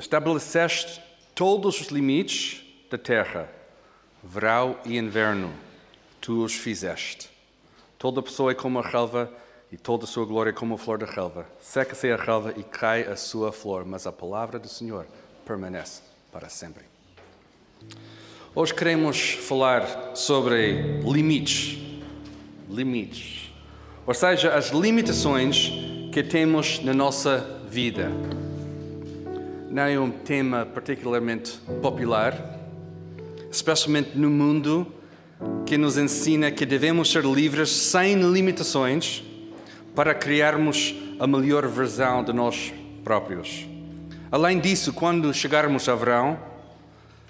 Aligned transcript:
estabeleceste 0.00 1.00
todos 1.34 1.80
os 1.80 1.88
limites 1.88 2.62
da 2.90 2.98
terra, 2.98 3.50
verão 4.22 4.76
e 4.84 4.96
inverno, 4.96 5.52
tu 6.20 6.44
os 6.44 6.54
fizeste. 6.54 7.30
Toda 7.98 8.22
pessoa 8.22 8.52
é 8.52 8.54
como 8.54 8.78
a 8.78 8.82
relva 8.82 9.32
e 9.70 9.76
toda 9.76 10.04
a 10.04 10.06
sua 10.06 10.24
glória 10.24 10.50
é 10.50 10.52
como 10.52 10.74
a 10.74 10.78
flor 10.78 10.98
da 10.98 11.06
relva. 11.06 11.46
Seca-se 11.60 12.10
a 12.10 12.16
relva 12.16 12.52
e 12.56 12.62
cai 12.62 13.02
a 13.02 13.16
sua 13.16 13.52
flor, 13.52 13.84
mas 13.84 14.06
a 14.06 14.12
palavra 14.12 14.58
do 14.58 14.68
Senhor 14.68 15.06
permanece 15.44 16.02
para 16.30 16.48
sempre. 16.48 16.84
Hoje 18.54 18.72
queremos 18.72 19.32
falar 19.32 20.12
sobre 20.14 21.00
limites. 21.02 21.78
Limites. 22.70 23.50
Ou 24.06 24.14
seja, 24.14 24.54
as 24.54 24.70
limitações 24.70 25.70
que 26.12 26.22
temos 26.22 26.80
na 26.80 26.94
nossa 26.94 27.62
vida. 27.68 28.10
Não 29.70 29.82
é 29.82 29.98
um 29.98 30.10
tema 30.10 30.64
particularmente 30.64 31.58
popular, 31.82 32.34
especialmente 33.50 34.16
no 34.16 34.30
mundo 34.30 34.86
que 35.66 35.76
nos 35.76 35.98
ensina 35.98 36.50
que 36.50 36.64
devemos 36.64 37.10
ser 37.10 37.24
livres 37.24 37.70
sem 37.70 38.14
limitações 38.14 39.24
para 39.94 40.14
criarmos 40.14 40.94
a 41.18 41.26
melhor 41.26 41.66
versão 41.66 42.22
de 42.22 42.32
nós 42.32 42.72
próprios. 43.02 43.66
Além 44.30 44.60
disso, 44.60 44.92
quando 44.92 45.32
chegarmos 45.34 45.88
a 45.88 45.94
verão, 45.94 46.38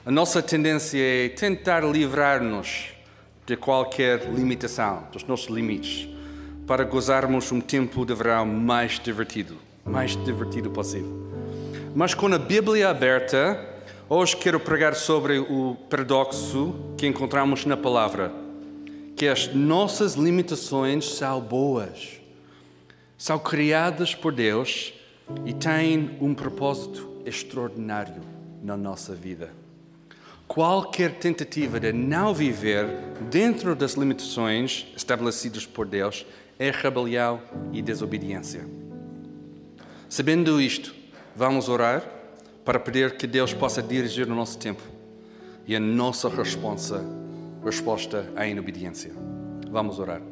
a 0.05 0.11
nossa 0.11 0.43
tendência 0.43 0.99
é 0.99 1.29
tentar 1.29 1.85
livrar-nos 1.85 2.91
de 3.47 3.57
qualquer 3.57 4.29
limitação, 4.33 5.05
dos 5.13 5.25
nossos 5.25 5.49
limites, 5.49 6.09
para 6.66 6.85
gozarmos 6.85 7.51
um 7.53 7.61
tempo 7.61 8.05
de 8.05 8.15
verão 8.15 8.45
mais 8.45 8.99
divertido, 8.99 9.57
mais 9.85 10.16
divertido 10.25 10.71
possível. 10.71 11.36
Mas 11.97 12.13
com 12.13 12.27
a 12.27 12.39
Bíblia 12.39 12.91
aberta, 12.91 13.59
hoje 14.07 14.37
quero 14.37 14.61
pregar 14.61 14.95
sobre 14.95 15.39
o 15.39 15.79
paradoxo 15.89 16.75
que 16.95 17.07
encontramos 17.07 17.65
na 17.65 17.75
palavra, 17.75 18.30
que 19.16 19.27
as 19.27 19.55
nossas 19.55 20.13
limitações 20.13 21.09
são 21.09 21.41
boas, 21.41 22.21
são 23.16 23.38
criadas 23.38 24.15
por 24.15 24.35
Deus 24.35 24.93
e 25.47 25.55
têm 25.55 26.19
um 26.21 26.35
propósito 26.35 27.23
extraordinário 27.25 28.21
na 28.63 28.77
nossa 28.77 29.15
vida. 29.15 29.49
Qualquer 30.47 31.15
tentativa 31.15 31.81
de 31.81 31.95
não 31.95 32.35
viver 32.35 32.88
dentro 33.31 33.75
das 33.75 33.95
limitações 33.95 34.87
estabelecidas 34.95 35.65
por 35.65 35.87
Deus 35.87 36.27
é 36.59 36.71
rebelião 36.71 37.41
e 37.73 37.81
desobediência. 37.81 38.69
Sabendo 40.10 40.60
isto, 40.60 40.95
vamos 41.37 41.68
orar 41.68 42.02
para 42.65 42.80
pedir 42.80 43.16
que 43.16 43.26
Deus 43.26 43.52
possa 43.52 43.82
dirigir 43.82 44.26
o 44.26 44.34
nosso 44.34 44.59
tempo 44.59 44.82
e 45.66 45.76
a 45.76 45.80
nossa 45.80 46.29
resposta, 46.30 47.04
resposta 47.62 48.32
à 48.34 48.46
inobediência. 48.46 49.12
Vamos 49.70 49.98
orar. 49.98 50.23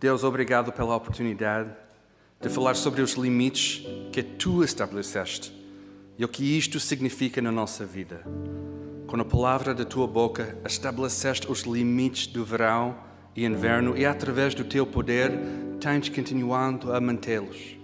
Deus, 0.00 0.24
obrigado 0.24 0.72
pela 0.72 0.96
oportunidade 0.96 1.70
de 2.40 2.48
falar 2.48 2.74
sobre 2.74 3.00
os 3.00 3.12
limites 3.12 3.86
que 4.12 4.22
tu 4.22 4.62
estabeleceste 4.64 5.54
e 6.18 6.24
o 6.24 6.28
que 6.28 6.58
isto 6.58 6.80
significa 6.80 7.40
na 7.40 7.52
nossa 7.52 7.86
vida. 7.86 8.22
Com 9.06 9.20
a 9.20 9.24
palavra 9.24 9.72
da 9.72 9.84
tua 9.84 10.06
boca 10.06 10.58
estabeleceste 10.66 11.50
os 11.50 11.60
limites 11.62 12.26
do 12.26 12.44
verão 12.44 12.96
e 13.34 13.44
inverno 13.44 13.96
e 13.96 14.04
através 14.04 14.54
do 14.54 14.64
teu 14.64 14.84
poder 14.84 15.30
tens 15.80 16.08
continuando 16.08 16.92
a 16.92 17.00
mantê-los. 17.00 17.75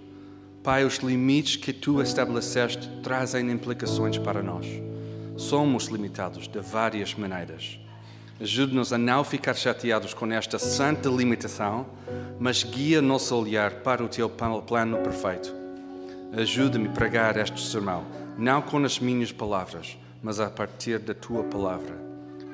Pai, 0.63 0.85
os 0.85 0.99
limites 0.99 1.57
que 1.57 1.73
tu 1.73 2.01
estabeleceste 2.01 2.87
trazem 3.03 3.51
implicações 3.51 4.17
para 4.17 4.41
nós. 4.41 4.65
Somos 5.35 5.87
limitados 5.87 6.47
de 6.47 6.61
várias 6.61 7.13
maneiras. 7.15 7.77
Ajude-nos 8.39 8.93
a 8.93 8.97
não 8.97 9.25
ficar 9.25 9.55
chateados 9.55 10.13
com 10.13 10.31
esta 10.31 10.57
santa 10.57 11.09
limitação, 11.09 11.85
mas 12.39 12.63
guia 12.63 13.01
nosso 13.01 13.35
olhar 13.35 13.71
para 13.81 14.01
o 14.01 14.07
teu 14.07 14.29
plano 14.29 14.99
perfeito. 14.99 15.53
Ajude-me 16.31 16.87
a 16.87 16.91
pregar 16.91 17.35
este 17.35 17.61
sermão 17.61 18.05
não 18.37 18.61
com 18.61 18.77
as 18.85 18.99
minhas 18.99 19.33
palavras, 19.33 19.97
mas 20.21 20.39
a 20.39 20.49
partir 20.49 20.97
da 20.97 21.13
tua 21.13 21.43
palavra. 21.43 21.95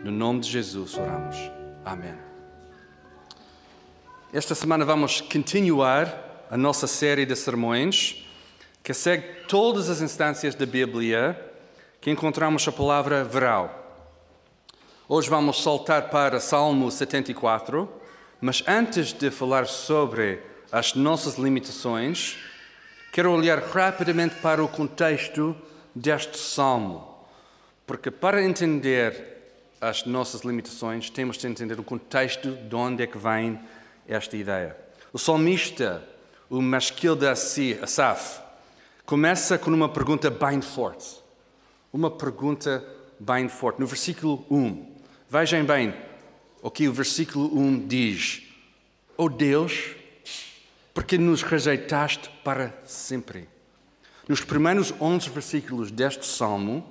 No 0.03 0.12
nome 0.12 0.40
de 0.40 0.50
Jesus 0.50 0.96
oramos. 0.96 1.38
Amém. 1.86 2.16
Esta 4.34 4.56
semana 4.56 4.84
vamos 4.84 5.22
continuar 5.22 6.28
a 6.50 6.58
nossa 6.58 6.88
série 6.88 7.28
de 7.28 7.36
sermões 7.36 8.26
que 8.84 8.92
segue 8.92 9.46
todas 9.48 9.88
as 9.88 10.02
instâncias 10.02 10.56
da 10.56 10.66
Bíblia 10.66 11.40
que 12.02 12.10
encontramos 12.10 12.68
a 12.68 12.72
palavra 12.72 13.24
verão. 13.24 13.70
Hoje 15.08 15.30
vamos 15.30 15.62
saltar 15.62 16.10
para 16.10 16.40
Salmo 16.40 16.90
74, 16.90 17.88
mas 18.42 18.64
antes 18.68 19.14
de 19.14 19.30
falar 19.30 19.68
sobre 19.68 20.42
as 20.72 20.96
nossas 20.96 21.36
limitações, 21.36 22.40
quero 23.12 23.31
olhar 23.31 23.60
rapidamente 23.60 24.36
para 24.36 24.64
o 24.64 24.68
contexto 24.68 25.56
deste 25.94 26.38
salmo, 26.38 27.26
porque 27.86 28.10
para 28.10 28.44
entender 28.44 29.38
as 29.80 30.04
nossas 30.04 30.42
limitações, 30.42 31.12
temos 31.12 31.38
de 31.38 31.48
entender 31.48 31.80
o 31.80 31.84
contexto 31.84 32.52
de 32.52 32.76
onde 32.76 33.04
é 33.04 33.08
que 33.08 33.18
vem 33.20 33.60
esta 34.08 34.36
ideia. 34.36 34.76
O 35.14 35.20
salmista, 35.20 36.04
o 36.50 36.62
Masquil 36.62 37.16
de 37.16 37.28
Asaf, 37.28 38.42
começa 39.06 39.58
com 39.58 39.70
uma 39.70 39.88
pergunta 39.88 40.32
bem 40.32 40.62
forte. 40.62 41.18
Uma 41.94 42.10
pergunta 42.10 42.84
bem 43.20 43.48
forte. 43.48 43.80
No 43.80 43.86
versículo 43.86 44.44
1, 44.50 44.96
vejam 45.30 45.64
bem 45.64 45.94
o 46.62 46.72
que 46.72 46.88
o 46.88 46.94
versículo 46.94 47.56
1 47.56 47.88
diz: 47.88 48.44
Oh 49.16 49.30
Deus, 49.30 49.96
porque 50.92 51.20
nos 51.20 51.44
rejeitaste 51.44 52.32
para 52.44 52.74
sempre. 52.84 53.48
Nos 54.28 54.42
primeiros 54.42 54.92
11 55.00 55.30
versículos 55.30 55.92
deste 55.92 56.26
salmo, 56.26 56.84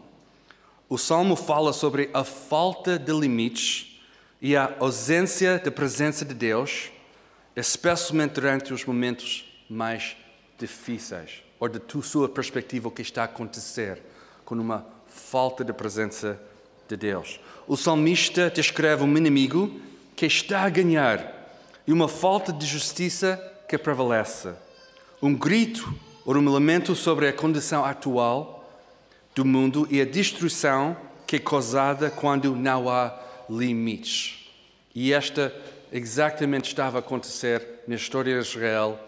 o 0.88 0.96
salmo 0.96 1.34
fala 1.34 1.72
sobre 1.72 2.10
a 2.14 2.22
falta 2.22 2.96
de 2.98 3.12
limites 3.12 4.00
e 4.40 4.56
a 4.56 4.76
ausência 4.78 5.58
da 5.58 5.70
presença 5.70 6.24
de 6.24 6.34
Deus, 6.34 6.90
especialmente 7.56 8.34
durante 8.34 8.72
os 8.72 8.84
momentos 8.84 9.47
mais 9.68 10.16
difíceis, 10.58 11.42
ou 11.60 11.68
da 11.68 11.80
sua 12.02 12.28
perspectiva, 12.28 12.88
o 12.88 12.90
que 12.90 13.02
está 13.02 13.22
a 13.22 13.24
acontecer 13.26 14.02
com 14.44 14.54
uma 14.54 14.86
falta 15.06 15.64
de 15.64 15.72
presença 15.72 16.40
de 16.88 16.96
Deus. 16.96 17.38
O 17.66 17.76
salmista 17.76 18.50
descreve 18.50 19.04
um 19.04 19.16
inimigo 19.16 19.80
que 20.16 20.26
está 20.26 20.62
a 20.62 20.68
ganhar 20.68 21.34
e 21.86 21.92
uma 21.92 22.08
falta 22.08 22.52
de 22.52 22.66
justiça 22.66 23.36
que 23.68 23.76
prevalece. 23.76 24.50
Um 25.22 25.34
grito 25.34 25.94
ou 26.24 26.36
um 26.36 26.50
lamento 26.50 26.94
sobre 26.94 27.28
a 27.28 27.32
condição 27.32 27.84
atual 27.84 28.58
do 29.34 29.44
mundo 29.44 29.86
e 29.90 30.00
a 30.00 30.04
destruição 30.04 30.96
que 31.26 31.36
é 31.36 31.38
causada 31.38 32.10
quando 32.10 32.56
não 32.56 32.88
há 32.88 33.18
limites. 33.48 34.48
E 34.94 35.12
esta 35.12 35.54
exatamente 35.92 36.68
estava 36.68 36.98
a 36.98 37.00
acontecer 37.00 37.82
na 37.86 37.94
história 37.94 38.34
de 38.34 38.46
Israel 38.46 38.98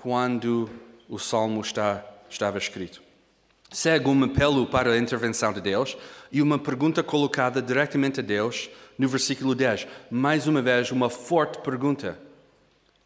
quando 0.00 0.70
o 1.10 1.18
Salmo 1.18 1.60
está, 1.60 2.02
estava 2.30 2.56
escrito. 2.56 3.02
Segue 3.70 4.08
um 4.08 4.24
apelo 4.24 4.66
para 4.66 4.92
a 4.92 4.98
intervenção 4.98 5.52
de 5.52 5.60
Deus 5.60 5.94
e 6.32 6.40
uma 6.40 6.58
pergunta 6.58 7.02
colocada 7.02 7.60
diretamente 7.60 8.20
a 8.20 8.22
Deus 8.22 8.70
no 8.98 9.06
versículo 9.06 9.54
10. 9.54 9.86
Mais 10.10 10.46
uma 10.46 10.62
vez, 10.62 10.90
uma 10.90 11.10
forte 11.10 11.58
pergunta: 11.58 12.18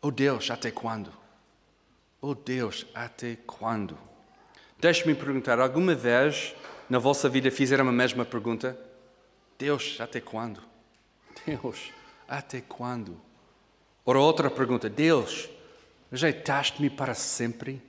Oh 0.00 0.12
Deus, 0.12 0.48
até 0.52 0.70
quando? 0.70 1.10
Oh 2.20 2.32
Deus, 2.32 2.86
até 2.94 3.38
quando? 3.44 3.98
Deixe-me 4.78 5.16
perguntar: 5.16 5.58
alguma 5.58 5.96
vez 5.96 6.54
na 6.88 7.00
vossa 7.00 7.28
vida 7.28 7.50
fizeram 7.50 7.88
a 7.88 7.92
mesma 7.92 8.24
pergunta? 8.24 8.78
Deus, 9.58 9.96
até 9.98 10.20
quando? 10.20 10.60
Deus, 11.44 11.90
até 12.28 12.60
quando? 12.60 13.20
Ora, 14.06 14.20
outra 14.20 14.48
pergunta: 14.48 14.88
Deus, 14.88 15.48
rejeitaste-me 16.14 16.88
para 16.88 17.12
sempre? 17.12 17.82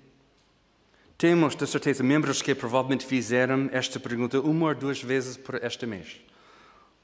Temos, 1.16 1.56
de 1.56 1.68
certeza, 1.68 2.02
membros 2.02 2.42
que 2.42 2.56
provavelmente 2.56 3.06
fizeram 3.06 3.70
esta 3.72 4.00
pergunta 4.00 4.40
uma 4.40 4.70
ou 4.70 4.76
duas 4.76 5.00
vezes 5.02 5.38
por 5.38 5.64
este 5.64 5.86
mês, 5.86 6.20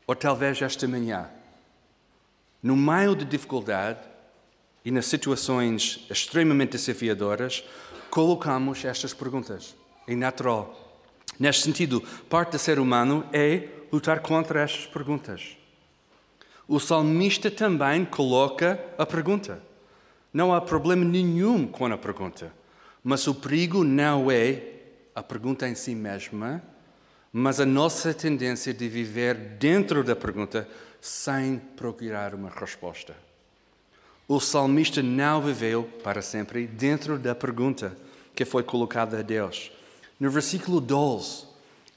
ou 0.07 0.15
talvez 0.15 0.59
esta 0.59 0.88
manhã. 0.88 1.29
No 2.62 2.75
meio 2.75 3.15
de 3.15 3.23
dificuldade, 3.23 4.00
e 4.83 4.89
nas 4.89 5.06
situações 5.06 6.07
extremamente 6.09 6.71
desafiadoras, 6.71 7.63
colocamos 8.09 8.83
estas 8.83 9.13
perguntas. 9.13 9.75
É 10.07 10.15
natural. 10.15 11.00
Neste 11.39 11.62
sentido, 11.62 12.01
parte 12.27 12.53
do 12.53 12.59
ser 12.59 12.79
humano 12.79 13.23
é 13.31 13.69
lutar 13.91 14.21
contra 14.21 14.63
estas 14.63 14.88
perguntas. 14.88 15.56
O 16.68 16.79
salmista 16.79 17.51
também 17.51 18.06
coloca 18.06 18.83
a 18.97 19.06
pergunta. 19.06 19.62
Não 20.33 20.54
há 20.54 20.62
problema 20.62 21.04
nenhum 21.04 21.68
com 21.68 21.86
a 21.86 21.98
pergunta, 21.98 22.54
mas 23.04 23.28
o 23.28 23.36
perigo 23.36 23.83
não 23.83 24.31
é 24.31 24.63
a 25.13 25.22
pergunta 25.22 25.68
em 25.68 25.75
si 25.75 25.94
mesma, 25.94 26.63
mas 27.33 27.60
a 27.60 27.66
nossa 27.66 28.13
tendência 28.13 28.74
de 28.74 28.88
viver 28.88 29.36
dentro 29.36 30.04
da 30.04 30.16
pergunta 30.16 30.68
sem 31.01 31.57
procurar 31.75 32.33
uma 32.33 32.50
resposta. 32.50 33.16
O 34.28 34.39
salmista 34.39 35.04
não 35.04 35.42
viveu 35.42 35.83
para 36.04 36.22
sempre 36.22 36.66
dentro 36.66 37.19
da 37.19 37.36
pergunta 37.36 37.98
que 38.33 38.45
foi 38.45 38.63
colocada 38.63 39.19
a 39.19 39.22
Deus. 39.22 39.72
No 40.18 40.30
versículo 40.30 40.80
12, 40.80 41.45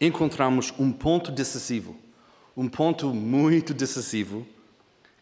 encontramos 0.01 0.75
um 0.79 0.91
ponto 0.91 1.31
decisivo, 1.31 1.97
um 2.57 2.69
ponto 2.69 3.15
muito 3.15 3.73
decisivo, 3.73 4.47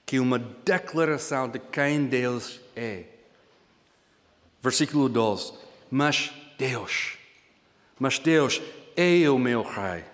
que 0.06 0.19
uma 0.19 0.38
declaração 0.38 1.49
de 1.49 1.58
quem 1.58 2.06
Deus 2.06 2.60
é. 2.76 3.04
Versículo 4.62 5.08
12: 5.08 5.54
Mas 5.90 6.32
Deus, 6.58 7.16
mas 7.99 8.19
Deus 8.19 8.60
é 8.96 9.28
o 9.28 9.38
meu 9.38 9.62
Rei, 9.62 10.04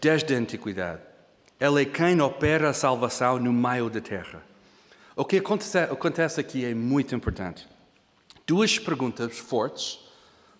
desde 0.00 0.34
a 0.34 0.38
antiguidade. 0.38 1.00
Ele 1.58 1.82
é 1.82 1.84
quem 1.84 2.20
opera 2.20 2.70
a 2.70 2.74
salvação 2.74 3.38
no 3.38 3.52
meio 3.52 3.88
da 3.88 4.00
terra. 4.00 4.42
O 5.14 5.24
que 5.24 5.36
acontece 5.36 6.40
aqui 6.40 6.64
é 6.64 6.74
muito 6.74 7.14
importante. 7.14 7.68
Duas 8.46 8.78
perguntas 8.78 9.38
fortes 9.38 10.00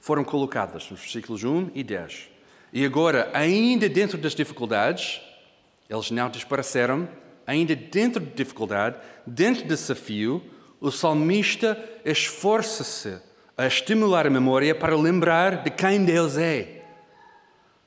foram 0.00 0.25
colocadas 0.25 0.91
nos 0.91 1.00
versículos 1.00 1.43
1 1.43 1.70
e 1.75 1.82
10. 1.82 2.29
E 2.73 2.85
agora, 2.85 3.31
ainda 3.35 3.88
dentro 3.88 4.17
das 4.17 4.35
dificuldades, 4.35 5.20
eles 5.88 6.11
não 6.11 6.31
desapareceram, 6.31 7.09
ainda 7.47 7.75
dentro 7.75 8.21
de 8.21 8.33
dificuldade, 8.33 8.97
dentro 9.27 9.62
do 9.62 9.69
desafio, 9.69 10.43
o 10.81 10.91
salmista 10.91 11.79
esforça-se 12.05 13.19
a 13.56 13.67
estimular 13.67 14.27
a 14.27 14.31
memória 14.31 14.75
para 14.75 14.97
lembrar 14.97 15.62
de 15.62 15.71
quem 15.71 16.05
Deus 16.05 16.37
é. 16.37 16.83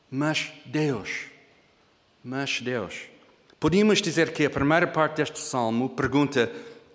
Mas 0.09 0.51
Deus, 0.65 1.25
mas 2.23 2.61
Deus. 2.61 3.09
Podíamos 3.59 4.01
dizer 4.01 4.31
que 4.31 4.45
a 4.45 4.49
primeira 4.49 4.87
parte 4.87 5.17
deste 5.17 5.39
salmo 5.39 5.89
pergunta: 5.89 6.51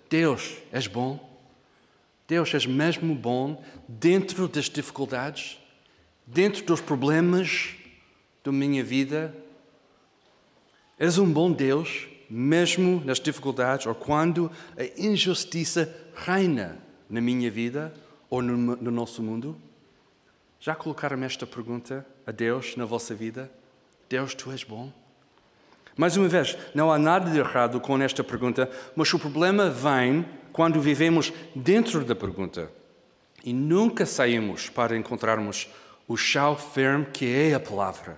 Deus, 0.09 0.57
és 0.71 0.87
bom? 0.87 1.29
Deus, 2.27 2.53
és 2.53 2.65
mesmo 2.65 3.13
bom 3.13 3.61
dentro 3.87 4.47
das 4.47 4.69
dificuldades, 4.69 5.59
dentro 6.25 6.63
dos 6.63 6.79
problemas 6.79 7.75
da 8.43 8.51
minha 8.51 8.83
vida? 8.83 9.35
És 10.97 11.17
um 11.17 11.31
bom 11.31 11.51
Deus, 11.51 12.07
mesmo 12.31 13.01
nas 13.03 13.19
dificuldades 13.19 13.85
ou 13.85 13.93
quando 13.93 14.49
a 14.77 14.83
injustiça 14.97 15.93
reina 16.15 16.77
na 17.09 17.19
minha 17.19 17.51
vida 17.51 17.93
ou 18.29 18.41
no, 18.41 18.77
no 18.77 18.89
nosso 18.89 19.21
mundo? 19.21 19.57
Já 20.57 20.73
colocaram 20.73 21.21
esta 21.23 21.45
pergunta 21.45 22.05
a 22.25 22.31
Deus 22.31 22.77
na 22.77 22.85
vossa 22.85 23.13
vida? 23.13 23.51
Deus, 24.07 24.33
tu 24.33 24.49
és 24.51 24.63
bom? 24.63 24.93
Mais 25.97 26.15
uma 26.15 26.29
vez, 26.29 26.57
não 26.73 26.91
há 26.91 26.97
nada 26.97 27.29
de 27.29 27.37
errado 27.37 27.81
com 27.81 28.01
esta 28.01 28.23
pergunta, 28.23 28.69
mas 28.95 29.13
o 29.13 29.19
problema 29.19 29.69
vem 29.69 30.25
quando 30.53 30.79
vivemos 30.79 31.33
dentro 31.53 32.05
da 32.05 32.15
pergunta 32.15 32.71
e 33.43 33.51
nunca 33.51 34.05
saímos 34.05 34.69
para 34.69 34.95
encontrarmos 34.95 35.67
o 36.07 36.15
chão 36.15 36.55
firme 36.55 37.07
que 37.11 37.25
é 37.25 37.53
a 37.53 37.59
palavra 37.59 38.17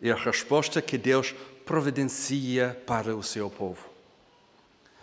e 0.00 0.10
a 0.10 0.14
resposta 0.14 0.82
que 0.82 0.98
Deus 0.98 1.34
providencia 1.64 2.80
para 2.86 3.16
o 3.16 3.22
seu 3.22 3.48
povo. 3.48 3.94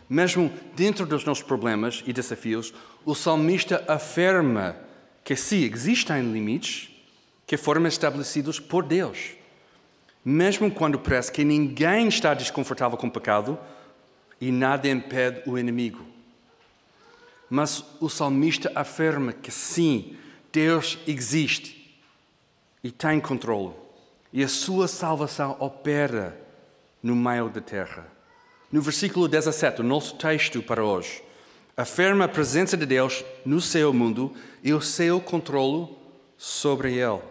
Mesmo 0.10 0.52
dentro 0.76 1.06
dos 1.06 1.24
nossos 1.24 1.44
problemas 1.44 2.04
e 2.06 2.12
desafios, 2.12 2.74
o 3.06 3.16
salmista 3.16 3.84
afirma 3.88 4.76
que 5.24 5.36
sim, 5.36 5.64
existem 5.64 6.32
limites 6.32 6.90
que 7.48 7.58
foram 7.58 7.86
estabelecidos 7.88 8.60
por 8.60 8.84
Deus. 8.84 9.32
Mesmo 10.24 10.70
quando 10.70 11.00
parece 11.00 11.32
que 11.32 11.44
ninguém 11.44 12.08
está 12.08 12.34
desconfortável 12.34 12.98
com 12.98 13.08
o 13.08 13.12
pecado 13.12 13.58
e 14.40 14.52
nada 14.52 14.88
impede 14.88 15.50
o 15.50 15.58
inimigo. 15.58 16.06
Mas 17.50 17.84
o 18.00 18.10
salmista 18.10 18.72
afirma 18.76 19.34
que 19.34 19.52
sim, 19.52 20.16
Deus 20.52 20.98
existe 21.08 22.00
e 22.84 22.92
tem 22.92 23.20
controle. 23.20 23.74
E 24.34 24.44
a 24.44 24.48
sua 24.48 24.88
salvação 24.88 25.58
opera 25.60 26.40
no 27.02 27.16
meio 27.16 27.50
da 27.50 27.62
terra. 27.62 28.08
No 28.72 28.82
versículo 28.82 29.28
17, 29.28 29.82
o 29.82 29.84
nosso 29.84 30.16
texto 30.16 30.62
para 30.62 30.84
hoje, 30.84 31.22
afirma 31.76 32.26
a 32.26 32.30
presença 32.30 32.78
de 32.78 32.86
Deus 32.86 33.24
no 33.46 33.60
seu 33.60 33.94
mundo 33.94 34.34
e 34.64 34.74
o 34.74 34.82
seu 34.82 35.20
controle 35.20 35.90
sobre 36.38 36.94
ele, 36.94 37.22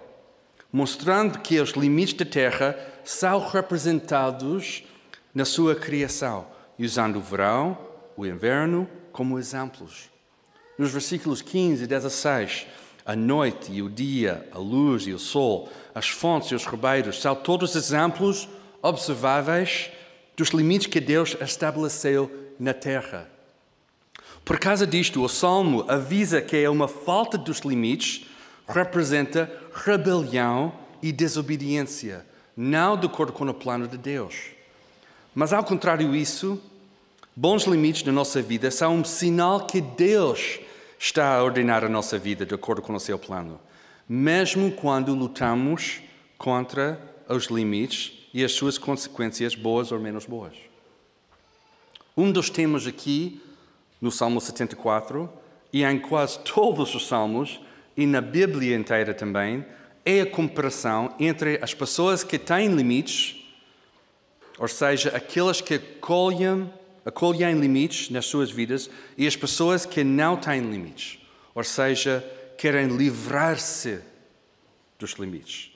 mostrando 0.73 1.39
que 1.39 1.61
os 1.61 1.71
limites 1.71 2.15
da 2.15 2.25
terra 2.25 2.79
são 3.05 3.47
representados 3.49 4.85
na 5.35 5.45
sua 5.45 5.75
criação, 5.75 6.47
usando 6.79 7.17
o 7.17 7.23
verão, 7.23 7.79
o 8.17 8.27
inverno 8.27 8.89
como 9.13 9.39
exemplos. 9.39 10.11
Nos 10.79 10.91
versículos 10.91 11.43
15 11.43 11.85
e 11.85 11.87
16, 11.87 12.67
a 13.05 13.17
noite 13.17 13.73
e 13.73 13.83
o 13.83 13.89
dia, 13.89 14.49
a 14.53 14.59
luz 14.59 15.07
e 15.07 15.13
o 15.13 15.19
sol, 15.19 15.69
as 15.95 16.09
fontes 16.09 16.51
e 16.51 16.55
os 16.55 16.67
ribeiros 16.67 17.21
são 17.21 17.35
todos 17.35 17.75
exemplos 17.75 18.49
observáveis 18.83 19.91
dos 20.37 20.49
limites 20.49 20.87
que 20.87 21.01
Deus 21.01 21.37
estabeleceu 21.41 22.31
na 22.59 22.73
terra. 22.73 23.29
Por 24.45 24.59
causa 24.59 24.87
disto, 24.87 25.23
o 25.23 25.29
Salmo 25.29 25.85
avisa 25.89 26.41
que 26.41 26.57
é 26.57 26.69
uma 26.69 26.89
falta 26.89 27.37
dos 27.37 27.61
limites 27.61 28.27
representa 28.71 29.51
rebelião 29.75 30.73
e 31.03 31.13
desobediência, 31.13 32.25
não 32.57 32.97
de 32.97 33.07
acordo 33.07 33.33
com 33.33 33.45
o 33.45 33.55
plano 33.55 33.89
de 33.89 33.99
Deus. 33.99 34.35
Mas, 35.35 35.53
ao 35.53 35.65
contrário 35.65 36.11
disso, 36.13 36.61
bons 37.35 37.65
limites 37.65 38.05
na 38.05 38.13
nossa 38.13 38.41
vida 38.41 38.71
são 38.71 38.97
um 38.97 39.05
sinal 39.05 39.67
que 39.67 39.81
Deus 39.81 40.61
está 40.99 41.37
a 41.37 41.43
ordenar 41.43 41.85
a 41.85 41.89
nossa 41.89 42.19
vida 42.19 42.45
de 42.45 42.55
acordo 42.55 42.83
com 42.83 42.95
o 42.95 43.01
seu 43.01 43.19
plano, 43.19 43.61
mesmo 44.09 44.71
quando 44.73 45.15
lutamos 45.15 46.01
contra 46.37 47.01
os 47.29 47.47
limites 47.47 48.20
e 48.33 48.45
as 48.45 48.53
suas 48.53 48.79
consequências, 48.79 49.55
boas 49.55 49.93
ou 49.93 49.99
menos 49.99 50.27
boas. 50.27 50.55
Um 52.17 52.31
dos 52.31 52.51
temas 52.51 52.87
aqui, 52.87 53.41
no 54.01 54.11
Salmo 54.11 54.41
74, 54.41 55.31
e 55.73 55.85
em 55.85 55.99
quase 55.99 56.39
todos 56.41 56.95
os 56.95 57.07
Salmos, 57.07 57.61
e 57.97 58.07
na 58.07 58.21
Bíblia 58.21 58.77
inteira 58.77 59.15
também, 59.15 59.65
é 60.05 60.23
a 60.23 60.27
comparação 60.27 61.15
entre 61.19 61.59
as 61.63 61.75
pessoas 61.75 62.25
que 62.25 62.39
têm 62.39 62.75
limites, 62.75 63.37
ou 64.59 64.69
seja, 64.69 65.11
aquelas 65.11 65.61
que 65.61 65.75
acolhem 65.75 66.71
acolhem 67.05 67.59
limites 67.59 68.11
nas 68.11 68.27
suas 68.27 68.51
vidas 68.51 68.91
e 69.17 69.27
as 69.27 69.37
pessoas 69.37 69.87
que 69.87 70.05
não 70.05 70.37
têm 70.37 70.61
limites, 70.61 71.19
ou 71.55 71.65
seja, 71.65 72.25
querem 72.59 72.97
livrar-se 72.97 74.01
dos 74.99 75.13
limites. 75.13 75.73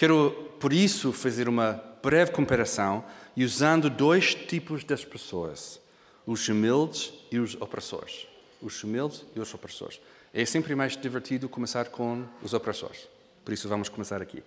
Quero, 0.00 0.30
por 0.58 0.72
isso, 0.72 1.12
fazer 1.12 1.46
uma 1.46 1.78
breve 2.02 2.32
comparação 2.32 3.04
usando 3.36 3.90
dois 3.90 4.34
tipos 4.34 4.82
das 4.82 5.04
pessoas: 5.04 5.78
os 6.26 6.48
humildes 6.48 7.12
e 7.30 7.38
os 7.38 7.54
opressores. 7.60 8.26
Os 8.62 8.82
humildes 8.82 9.26
e 9.36 9.40
os 9.40 9.52
opressores. 9.52 10.00
É 10.32 10.42
sempre 10.46 10.74
mais 10.74 10.96
divertido 10.96 11.50
começar 11.50 11.90
com 11.90 12.24
os 12.42 12.54
opressores. 12.54 13.06
Por 13.44 13.52
isso, 13.52 13.68
vamos 13.68 13.90
começar 13.90 14.22
aqui. 14.22 14.42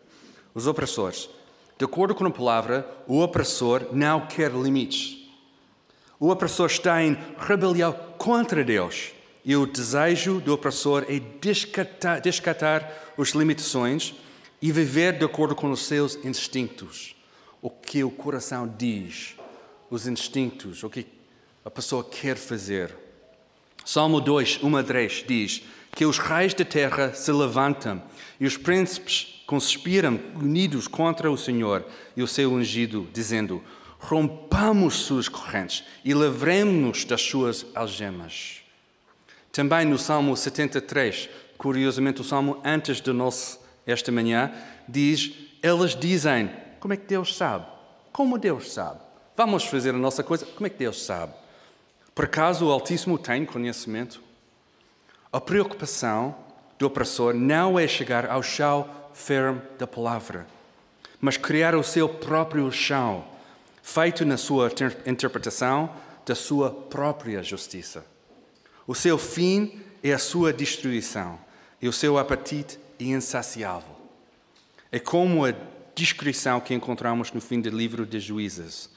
Os 0.55 0.65
opressores. 0.65 1.29
De 1.77 1.85
acordo 1.85 2.15
com 2.15 2.25
a 2.25 2.31
palavra, 2.31 2.89
o 3.07 3.21
opressor 3.21 3.89
não 3.91 4.25
quer 4.25 4.51
limites. 4.51 5.19
O 6.19 6.29
opressor 6.29 6.65
está 6.65 7.03
em 7.03 7.15
rebelião 7.37 7.93
contra 8.17 8.63
Deus. 8.63 9.11
E 9.45 9.55
o 9.55 9.67
desejo 9.67 10.41
do 10.41 10.51
opressor 10.51 11.05
é 11.07 11.19
descartar, 11.19 12.21
descartar 12.21 13.13
as 13.19 13.29
limitações 13.29 14.15
e 14.63 14.71
viver 14.71 15.17
de 15.17 15.25
acordo 15.25 15.53
com 15.53 15.69
os 15.71 15.85
seus 15.85 16.15
instintos. 16.23 17.17
O 17.61 17.69
que 17.69 18.01
o 18.01 18.09
coração 18.09 18.73
diz, 18.77 19.35
os 19.89 20.07
instintos, 20.07 20.83
o 20.83 20.89
que 20.89 21.05
a 21.65 21.69
pessoa 21.69 22.01
quer 22.01 22.37
fazer. 22.37 22.95
Salmo 23.83 24.21
2, 24.21 24.63
1 24.63 24.77
a 24.77 24.81
3 24.81 25.25
diz 25.27 25.63
que 25.91 26.05
os 26.05 26.17
reis 26.17 26.53
da 26.53 26.63
terra 26.63 27.13
se 27.13 27.29
levantam 27.29 28.01
e 28.39 28.45
os 28.45 28.55
príncipes 28.55 29.43
conspiram 29.45 30.17
unidos 30.33 30.87
contra 30.87 31.29
o 31.29 31.37
Senhor 31.37 31.85
e 32.15 32.23
o 32.23 32.27
seu 32.27 32.53
ungido, 32.53 33.05
dizendo: 33.11 33.61
rompamos 33.99 34.93
suas 34.93 35.27
correntes 35.27 35.83
e 36.05 36.13
livremos-nos 36.13 37.03
das 37.03 37.21
suas 37.21 37.65
algemas. 37.75 38.61
Também 39.51 39.85
no 39.85 39.97
Salmo 39.97 40.37
73, 40.37 41.29
curiosamente 41.57 42.21
o 42.21 42.23
Salmo 42.23 42.61
antes 42.63 43.01
de 43.01 43.11
nós 43.11 43.61
esta 43.85 44.11
manhã, 44.11 44.51
diz, 44.87 45.33
elas 45.61 45.95
dizem, 45.95 46.49
como 46.79 46.93
é 46.93 46.97
que 46.97 47.05
Deus 47.05 47.35
sabe? 47.35 47.65
Como 48.11 48.37
Deus 48.37 48.71
sabe? 48.71 48.99
Vamos 49.35 49.63
fazer 49.65 49.91
a 49.91 49.97
nossa 49.97 50.23
coisa, 50.23 50.45
como 50.45 50.67
é 50.67 50.69
que 50.69 50.77
Deus 50.77 51.03
sabe? 51.03 51.33
Por 52.13 52.25
acaso 52.25 52.67
o 52.67 52.71
Altíssimo 52.71 53.17
tem 53.17 53.45
conhecimento? 53.45 54.21
A 55.31 55.41
preocupação 55.41 56.35
do 56.77 56.85
opressor 56.85 57.33
não 57.33 57.79
é 57.79 57.87
chegar 57.87 58.29
ao 58.29 58.43
chão 58.43 58.87
firme 59.13 59.61
da 59.79 59.87
palavra, 59.87 60.45
mas 61.19 61.37
criar 61.37 61.75
o 61.75 61.83
seu 61.83 62.07
próprio 62.07 62.71
chão, 62.71 63.25
feito 63.81 64.25
na 64.25 64.37
sua 64.37 64.71
interpretação 65.05 65.89
da 66.25 66.35
sua 66.35 66.69
própria 66.71 67.41
justiça. 67.41 68.05
O 68.85 68.93
seu 68.93 69.17
fim 69.17 69.81
é 70.03 70.13
a 70.13 70.19
sua 70.19 70.53
destruição 70.53 71.39
e 71.81 71.87
o 71.87 71.93
seu 71.93 72.17
apetite 72.17 72.77
é 72.99 73.03
insaciável. 73.03 73.95
É 74.91 74.99
como 74.99 75.45
a 75.45 75.53
descrição 75.95 76.59
que 76.59 76.73
encontramos 76.73 77.31
no 77.31 77.41
fim 77.41 77.61
do 77.61 77.69
livro 77.69 78.05
de 78.05 78.19
Juízes. 78.19 78.89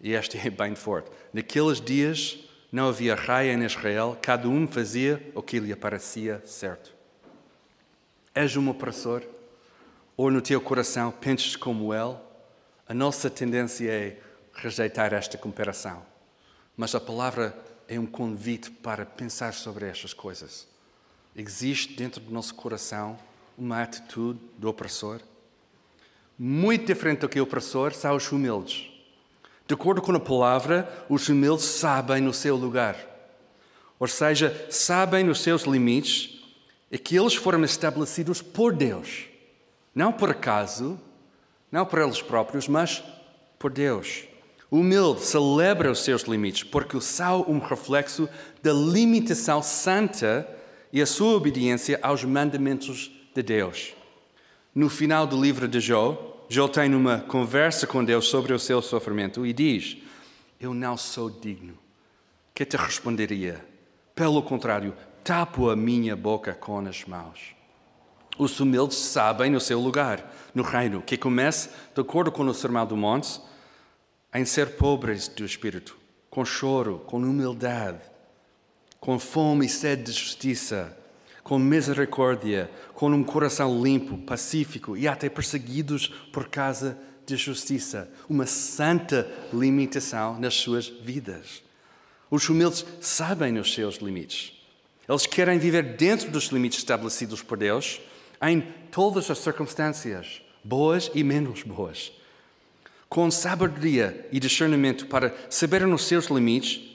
E 0.00 0.12
este 0.12 0.38
é 0.38 0.50
bem 0.50 0.74
forte. 0.74 1.10
Naqueles 1.32 1.80
dias 1.80 2.38
não 2.70 2.88
havia 2.88 3.14
rei 3.14 3.50
em 3.50 3.64
Israel, 3.64 4.16
cada 4.20 4.48
um 4.48 4.66
fazia 4.66 5.30
o 5.34 5.42
que 5.42 5.58
lhe 5.58 5.74
parecia 5.74 6.42
certo. 6.44 6.94
És 8.34 8.56
um 8.56 8.68
opressor? 8.68 9.22
Ou 10.16 10.30
no 10.30 10.40
teu 10.40 10.60
coração 10.60 11.10
pensas 11.10 11.56
como 11.56 11.94
ele? 11.94 12.16
A 12.86 12.94
nossa 12.94 13.28
tendência 13.28 13.90
é 13.90 14.20
rejeitar 14.52 15.12
esta 15.12 15.38
comparação. 15.38 16.04
Mas 16.76 16.94
a 16.94 17.00
palavra 17.00 17.56
é 17.88 17.98
um 17.98 18.06
convite 18.06 18.70
para 18.70 19.04
pensar 19.06 19.54
sobre 19.54 19.86
estas 19.86 20.12
coisas. 20.12 20.68
Existe 21.34 21.94
dentro 21.94 22.20
do 22.20 22.32
nosso 22.32 22.54
coração 22.54 23.18
uma 23.56 23.82
atitude 23.82 24.40
do 24.56 24.68
opressor? 24.68 25.20
Muito 26.38 26.86
diferente 26.86 27.20
do 27.20 27.28
que 27.28 27.40
o 27.40 27.44
opressor 27.44 27.94
são 27.94 28.14
os 28.16 28.30
humildes. 28.30 28.90
De 29.66 29.74
acordo 29.74 30.00
com 30.00 30.12
a 30.12 30.20
palavra, 30.20 31.06
os 31.08 31.28
humildes 31.28 31.64
sabem 31.64 32.20
no 32.22 32.32
seu 32.32 32.56
lugar. 32.56 32.96
Ou 33.98 34.06
seja, 34.06 34.66
sabem 34.70 35.24
nos 35.24 35.42
seus 35.42 35.64
limites 35.64 36.40
e 36.90 36.96
que 36.96 37.16
eles 37.16 37.34
foram 37.34 37.64
estabelecidos 37.64 38.40
por 38.40 38.72
Deus. 38.72 39.26
Não 39.94 40.12
por 40.12 40.30
acaso, 40.30 40.98
não 41.70 41.84
por 41.84 42.00
eles 42.00 42.22
próprios, 42.22 42.68
mas 42.68 43.02
por 43.58 43.70
Deus. 43.70 44.24
O 44.70 44.78
humilde 44.78 45.24
celebra 45.24 45.90
os 45.90 46.04
seus 46.04 46.22
limites 46.22 46.62
porque 46.62 47.00
são 47.00 47.44
um 47.48 47.58
reflexo 47.58 48.28
da 48.62 48.72
limitação 48.72 49.62
santa 49.62 50.48
e 50.92 51.02
a 51.02 51.06
sua 51.06 51.36
obediência 51.36 51.98
aos 52.02 52.24
mandamentos 52.24 53.10
de 53.34 53.42
Deus. 53.42 53.94
No 54.74 54.88
final 54.88 55.26
do 55.26 55.40
livro 55.40 55.66
de 55.66 55.80
Jó, 55.80 56.44
Jó 56.48 56.66
tem 56.66 56.94
uma 56.94 57.18
conversa 57.20 57.86
com 57.86 58.04
Deus 58.04 58.28
sobre 58.28 58.52
o 58.52 58.58
seu 58.58 58.80
sofrimento 58.80 59.44
e 59.44 59.52
diz: 59.52 59.98
Eu 60.58 60.72
não 60.72 60.96
sou 60.96 61.28
digno. 61.28 61.76
Que 62.54 62.64
te 62.64 62.76
responderia? 62.76 63.64
Pelo 64.14 64.42
contrário, 64.42 64.94
tapo 65.22 65.68
a 65.68 65.76
minha 65.76 66.16
boca 66.16 66.54
com 66.54 66.78
as 66.80 67.04
mãos. 67.04 67.54
Os 68.38 68.58
humildes 68.60 68.96
sabem 68.96 69.54
o 69.54 69.60
seu 69.60 69.78
lugar 69.80 70.32
no 70.54 70.62
reino, 70.62 71.02
que 71.02 71.16
começa, 71.16 71.70
de 71.94 72.00
acordo 72.00 72.32
com 72.32 72.44
o 72.44 72.54
Sermão 72.54 72.86
do 72.86 72.96
Monte, 72.96 73.40
em 74.32 74.44
ser 74.44 74.76
pobres 74.76 75.28
do 75.28 75.44
espírito, 75.44 75.98
com 76.30 76.44
choro, 76.44 77.02
com 77.06 77.18
humildade, 77.18 78.00
com 79.00 79.18
fome 79.18 79.66
e 79.66 79.68
sede 79.68 80.04
de 80.04 80.12
justiça, 80.12 80.96
com 81.42 81.58
misericórdia, 81.58 82.70
com 82.94 83.08
um 83.10 83.24
coração 83.24 83.82
limpo, 83.82 84.18
pacífico 84.18 84.96
e 84.96 85.08
até 85.08 85.28
perseguidos 85.28 86.08
por 86.32 86.48
causa 86.48 86.98
de 87.24 87.36
justiça, 87.36 88.10
uma 88.28 88.46
santa 88.46 89.30
limitação 89.52 90.38
nas 90.38 90.54
suas 90.54 90.88
vidas. 90.88 91.62
Os 92.30 92.48
humildes 92.48 92.84
sabem 93.00 93.58
os 93.58 93.72
seus 93.72 93.96
limites. 93.96 94.52
Eles 95.08 95.26
querem 95.26 95.58
viver 95.58 95.96
dentro 95.96 96.30
dos 96.30 96.46
limites 96.46 96.80
estabelecidos 96.80 97.42
por 97.42 97.56
Deus, 97.56 98.00
em 98.42 98.60
todas 98.90 99.30
as 99.30 99.38
circunstâncias, 99.38 100.42
boas 100.62 101.10
e 101.14 101.24
menos 101.24 101.62
boas 101.62 102.12
com 103.08 103.30
sabedoria 103.30 104.28
e 104.30 104.38
discernimento 104.38 105.06
para 105.06 105.34
saberem 105.48 105.92
os 105.92 106.04
seus 106.04 106.26
limites 106.26 106.87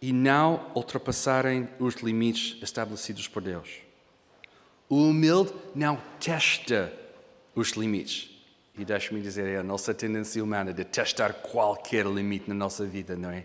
e 0.00 0.12
não 0.12 0.70
ultrapassarem 0.74 1.68
os 1.78 1.96
limites 1.96 2.56
estabelecidos 2.62 3.26
por 3.26 3.42
Deus. 3.42 3.68
O 4.88 5.08
humilde 5.08 5.52
não 5.74 6.00
testa 6.20 6.92
os 7.54 7.72
limites. 7.72 8.30
E 8.78 8.84
deixe-me 8.84 9.20
dizer, 9.20 9.48
é 9.48 9.58
a 9.58 9.62
nossa 9.62 9.92
tendência 9.92 10.42
humana 10.42 10.72
de 10.72 10.84
testar 10.84 11.32
qualquer 11.34 12.06
limite 12.06 12.48
na 12.48 12.54
nossa 12.54 12.86
vida, 12.86 13.16
não 13.16 13.30
é? 13.30 13.44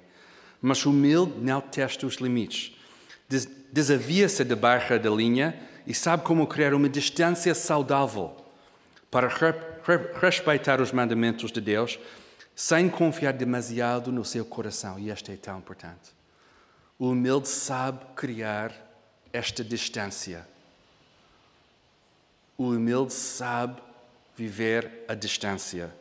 Mas 0.61 0.85
o 0.85 0.91
humilde 0.91 1.33
não 1.39 1.59
testa 1.59 2.05
os 2.05 2.15
limites. 2.15 2.77
Desavia-se 3.71 4.43
da 4.43 4.55
barra 4.55 4.99
da 4.99 5.09
linha 5.09 5.59
e 5.87 5.93
sabe 5.93 6.23
como 6.23 6.45
criar 6.45 6.73
uma 6.73 6.87
distância 6.87 7.55
saudável 7.55 8.37
para 9.09 9.27
respeitar 10.21 10.79
os 10.79 10.91
mandamentos 10.91 11.51
de 11.51 11.59
Deus 11.59 11.99
sem 12.55 12.87
confiar 12.87 13.33
demasiado 13.33 14.11
no 14.11 14.23
seu 14.23 14.45
coração. 14.45 14.99
E 14.99 15.09
este 15.09 15.31
é 15.31 15.35
tão 15.35 15.57
importante. 15.57 16.13
O 17.03 17.09
humilde 17.09 17.49
sabe 17.49 17.99
criar 18.15 18.73
esta 19.33 19.61
distância. 19.61 20.47
O 22.57 22.69
humilde 22.69 23.11
sabe 23.11 23.81
viver 24.37 25.03
a 25.05 25.13
distância 25.13 25.93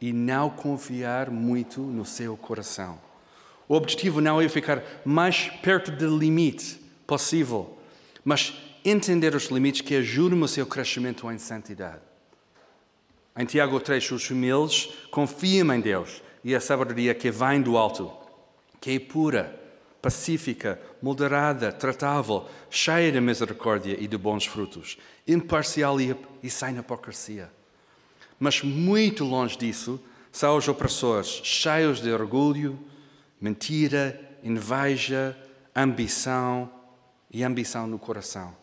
e 0.00 0.12
não 0.12 0.50
confiar 0.50 1.30
muito 1.30 1.80
no 1.80 2.04
seu 2.04 2.36
coração. 2.36 2.98
O 3.68 3.74
objetivo 3.76 4.20
não 4.20 4.40
é 4.40 4.48
ficar 4.48 4.82
mais 5.04 5.48
perto 5.62 5.92
do 5.92 6.18
limite 6.18 6.80
possível, 7.06 7.78
mas 8.24 8.52
entender 8.84 9.36
os 9.36 9.44
limites 9.50 9.82
que 9.82 9.94
ajudam 9.94 10.42
o 10.42 10.48
seu 10.48 10.66
crescimento 10.66 11.30
em 11.30 11.38
santidade. 11.38 12.02
Em 13.36 13.44
Tiago 13.44 13.78
3, 13.78 14.10
os 14.10 14.28
humildes 14.28 14.88
confiam 15.12 15.72
em 15.72 15.80
Deus 15.80 16.20
e 16.42 16.52
a 16.52 16.60
sabedoria 16.60 17.14
que 17.14 17.30
vem 17.30 17.62
do 17.62 17.76
alto, 17.78 18.10
que 18.80 18.90
é 18.90 18.98
pura, 18.98 19.57
pacífica, 20.00 20.80
moderada, 21.02 21.72
tratável, 21.72 22.48
cheia 22.70 23.10
de 23.10 23.20
misericórdia 23.20 23.96
e 23.98 24.06
de 24.06 24.16
bons 24.16 24.46
frutos, 24.46 24.98
imparcial 25.26 26.00
e, 26.00 26.16
e 26.42 26.50
sem 26.50 26.76
hipocrisia. 26.76 27.50
Mas 28.38 28.62
muito 28.62 29.24
longe 29.24 29.56
disso 29.56 30.00
são 30.30 30.56
os 30.56 30.68
opressores, 30.68 31.40
cheios 31.42 32.00
de 32.00 32.10
orgulho, 32.12 32.78
mentira, 33.40 34.20
inveja, 34.42 35.36
ambição 35.74 36.70
e 37.30 37.42
ambição 37.42 37.86
no 37.86 37.98
coração. 37.98 38.56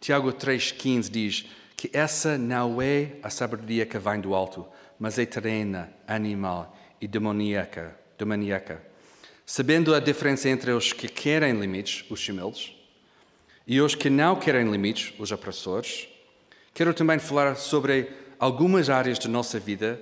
Tiago 0.00 0.32
3,15 0.32 1.10
diz: 1.10 1.46
que 1.84 1.90
essa 1.92 2.38
não 2.38 2.80
é 2.80 3.16
a 3.22 3.28
sabedoria 3.28 3.84
que 3.84 3.98
vem 3.98 4.18
do 4.18 4.34
alto, 4.34 4.66
mas 4.98 5.18
é 5.18 5.26
terrena, 5.26 5.92
animal 6.06 6.74
e 6.98 7.06
demoníaca, 7.06 7.94
demoníaca. 8.16 8.82
Sabendo 9.46 9.94
a 9.94 10.00
diferença 10.00 10.48
entre 10.48 10.70
os 10.70 10.92
que 10.92 11.08
querem 11.08 11.58
limites, 11.58 12.04
os 12.08 12.26
humildes, 12.28 12.74
e 13.66 13.80
os 13.80 13.94
que 13.94 14.10
não 14.10 14.36
querem 14.36 14.70
limites, 14.70 15.12
os 15.18 15.32
opressores, 15.32 16.08
quero 16.72 16.92
também 16.94 17.18
falar 17.18 17.56
sobre 17.56 18.08
algumas 18.38 18.90
áreas 18.90 19.18
da 19.18 19.28
nossa 19.28 19.58
vida 19.58 20.00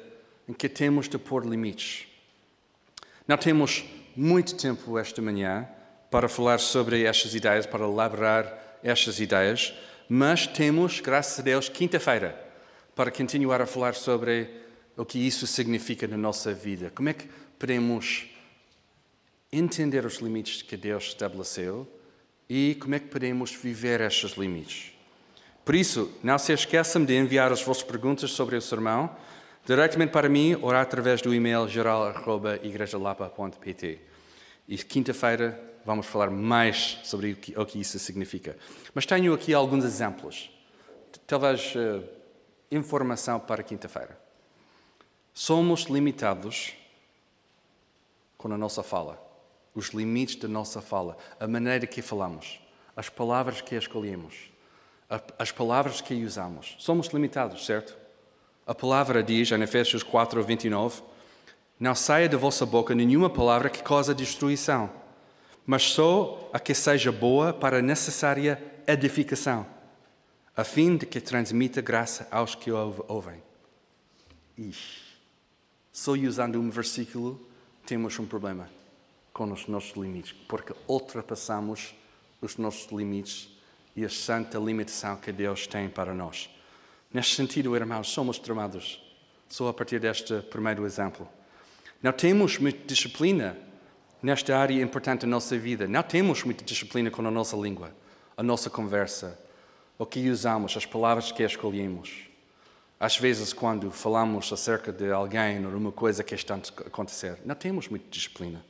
em 0.48 0.52
que 0.52 0.68
temos 0.68 1.08
de 1.08 1.18
pôr 1.18 1.44
limites. 1.44 2.06
Não 3.26 3.36
temos 3.36 3.84
muito 4.16 4.56
tempo 4.56 4.98
esta 4.98 5.22
manhã 5.22 5.68
para 6.10 6.28
falar 6.28 6.58
sobre 6.58 7.04
estas 7.04 7.34
ideias, 7.34 7.66
para 7.66 7.84
elaborar 7.84 8.78
estas 8.82 9.20
ideias, 9.20 9.72
mas 10.08 10.46
temos, 10.46 11.00
graças 11.00 11.38
a 11.38 11.42
Deus, 11.42 11.68
quinta-feira 11.68 12.52
para 12.94 13.10
continuar 13.10 13.60
a 13.60 13.66
falar 13.66 13.94
sobre 13.94 14.50
o 14.96 15.04
que 15.04 15.18
isso 15.18 15.46
significa 15.46 16.06
na 16.06 16.16
nossa 16.16 16.52
vida. 16.52 16.92
Como 16.94 17.08
é 17.08 17.14
que 17.14 17.26
podemos 17.58 18.26
entender 19.52 20.06
os 20.06 20.16
limites 20.16 20.62
que 20.62 20.76
Deus 20.76 21.04
estabeleceu 21.04 21.86
e 22.48 22.76
como 22.80 22.94
é 22.94 22.98
que 22.98 23.08
podemos 23.08 23.54
viver 23.54 24.00
estes 24.00 24.32
limites. 24.32 24.92
Por 25.64 25.74
isso, 25.74 26.10
não 26.22 26.38
se 26.38 26.52
esqueçam 26.52 27.04
de 27.04 27.14
enviar 27.14 27.52
as 27.52 27.62
vossas 27.62 27.82
perguntas 27.82 28.30
sobre 28.32 28.56
o 28.56 28.62
sermão 28.62 29.14
diretamente 29.64 30.10
para 30.10 30.28
mim 30.28 30.58
ou 30.60 30.70
através 30.70 31.22
do 31.22 31.32
e-mail 31.34 31.68
geral.igrejalapa.pt. 31.68 34.00
E 34.66 34.76
quinta-feira 34.78 35.72
vamos 35.84 36.06
falar 36.06 36.30
mais 36.30 36.98
sobre 37.04 37.32
o 37.32 37.36
que, 37.36 37.58
o 37.58 37.66
que, 37.66 37.80
isso 37.80 37.98
significa. 37.98 38.56
Mas 38.94 39.04
tenho 39.06 39.34
aqui 39.34 39.54
alguns 39.54 39.84
exemplos, 39.84 40.50
talvez 41.26 41.74
uh, 41.74 42.04
informação 42.70 43.38
para 43.38 43.62
quinta-feira. 43.62 44.18
Somos 45.32 45.84
limitados 45.84 46.74
com 48.36 48.52
a 48.52 48.58
nossa 48.58 48.82
fala, 48.82 49.31
os 49.74 49.88
limites 49.88 50.36
da 50.36 50.48
nossa 50.48 50.80
fala, 50.80 51.16
a 51.38 51.46
maneira 51.46 51.86
que 51.86 52.02
falamos, 52.02 52.60
as 52.96 53.08
palavras 53.08 53.60
que 53.60 53.74
escolhemos, 53.74 54.50
as 55.38 55.50
palavras 55.50 56.00
que 56.00 56.14
usamos. 56.24 56.76
Somos 56.78 57.08
limitados, 57.08 57.66
certo? 57.66 57.96
A 58.66 58.74
palavra 58.74 59.22
diz, 59.22 59.50
em 59.50 59.62
Efésios 59.62 60.02
4, 60.02 60.42
29, 60.42 61.02
não 61.78 61.94
saia 61.94 62.28
da 62.28 62.38
vossa 62.38 62.64
boca 62.64 62.94
nenhuma 62.94 63.28
palavra 63.28 63.68
que 63.68 63.82
causa 63.82 64.14
destruição 64.14 65.02
mas 65.66 65.84
só 65.84 66.50
a 66.52 66.58
que 66.58 66.74
seja 66.74 67.12
boa 67.12 67.52
para 67.52 67.78
a 67.78 67.82
necessária 67.82 68.62
edificação, 68.86 69.66
a 70.56 70.64
fim 70.64 70.96
de 70.96 71.06
que 71.06 71.20
transmita 71.20 71.80
graça 71.80 72.26
aos 72.30 72.54
que 72.54 72.70
ouvem. 72.70 73.42
Ixi. 74.58 75.02
Só 75.92 76.12
usando 76.12 76.60
um 76.60 76.70
versículo 76.70 77.48
temos 77.86 78.18
um 78.18 78.26
problema 78.26 78.68
com 79.32 79.50
os 79.50 79.66
nossos 79.66 79.96
limites, 79.96 80.32
porque 80.48 80.74
ultrapassamos 80.86 81.94
os 82.40 82.56
nossos 82.56 82.90
limites 82.90 83.48
e 83.94 84.04
a 84.04 84.08
santa 84.08 84.58
limitação 84.58 85.16
que 85.16 85.32
Deus 85.32 85.66
tem 85.66 85.88
para 85.88 86.14
nós. 86.14 86.50
Neste 87.12 87.36
sentido, 87.36 87.76
irmãos, 87.76 88.08
somos 88.08 88.38
tramados 88.38 89.02
só 89.48 89.68
a 89.68 89.74
partir 89.74 90.00
deste 90.00 90.40
primeiro 90.42 90.86
exemplo. 90.86 91.28
Não 92.02 92.12
temos 92.12 92.58
muita 92.58 92.86
disciplina 92.86 93.56
nesta 94.22 94.56
área 94.56 94.80
importante 94.80 95.22
da 95.22 95.26
nossa 95.26 95.58
vida. 95.58 95.86
Não 95.86 96.02
temos 96.02 96.42
muita 96.42 96.64
disciplina 96.64 97.10
com 97.10 97.26
a 97.26 97.30
nossa 97.30 97.56
língua, 97.56 97.94
a 98.36 98.42
nossa 98.42 98.70
conversa, 98.70 99.38
o 99.98 100.06
que 100.06 100.30
usamos, 100.30 100.76
as 100.76 100.86
palavras 100.86 101.32
que 101.32 101.42
escolhemos. 101.42 102.28
Às 102.98 103.16
vezes, 103.18 103.52
quando 103.52 103.90
falamos 103.90 104.52
acerca 104.52 104.92
de 104.92 105.10
alguém 105.10 105.66
ou 105.66 105.72
uma 105.72 105.92
coisa 105.92 106.22
que 106.22 106.34
está 106.34 106.54
a 106.54 106.86
acontecer, 106.86 107.38
não 107.44 107.54
temos 107.54 107.88
muita 107.88 108.08
disciplina. 108.08 108.64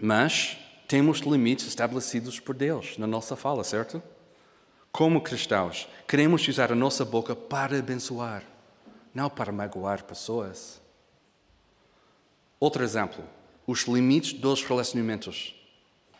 Mas 0.00 0.56
temos 0.88 1.20
limites 1.20 1.66
estabelecidos 1.66 2.38
por 2.40 2.54
Deus 2.54 2.98
na 2.98 3.06
nossa 3.06 3.36
fala, 3.36 3.64
certo? 3.64 4.02
Como 4.90 5.22
cristãos, 5.22 5.88
queremos 6.06 6.46
usar 6.46 6.70
a 6.70 6.74
nossa 6.74 7.04
boca 7.04 7.34
para 7.34 7.78
abençoar, 7.78 8.44
não 9.14 9.30
para 9.30 9.50
magoar 9.50 10.04
pessoas. 10.04 10.82
Outro 12.60 12.84
exemplo, 12.84 13.24
os 13.66 13.84
limites 13.84 14.34
dos 14.34 14.62
relacionamentos. 14.62 15.54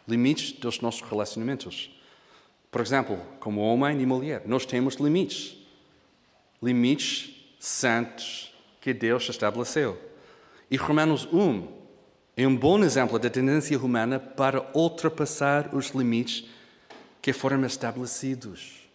Limites 0.09 0.52
dos 0.52 0.81
nossos 0.81 1.02
relacionamentos. 1.02 1.91
Por 2.71 2.81
exemplo, 2.81 3.21
como 3.38 3.61
homem 3.61 4.00
e 4.00 4.07
mulher, 4.07 4.43
nós 4.47 4.64
temos 4.64 4.95
limites. 4.95 5.57
Limites 6.62 7.31
santos 7.61 8.55
que 8.81 8.95
Deus 8.95 9.29
estabeleceu. 9.29 10.00
E 10.71 10.76
Romanos 10.76 11.29
1 11.31 11.82
é 12.35 12.47
um 12.47 12.57
bom 12.57 12.83
exemplo 12.83 13.19
da 13.19 13.29
tendência 13.29 13.79
humana 13.79 14.19
para 14.19 14.71
ultrapassar 14.75 15.75
os 15.75 15.91
limites 15.91 16.49
que 17.21 17.33
foram 17.33 17.65
estabelecidos. 17.67 18.89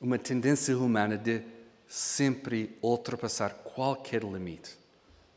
Uma 0.00 0.18
tendência 0.18 0.78
humana 0.78 1.18
de 1.18 1.42
sempre 1.88 2.76
ultrapassar 2.80 3.50
qualquer 3.50 4.22
limite 4.22 4.76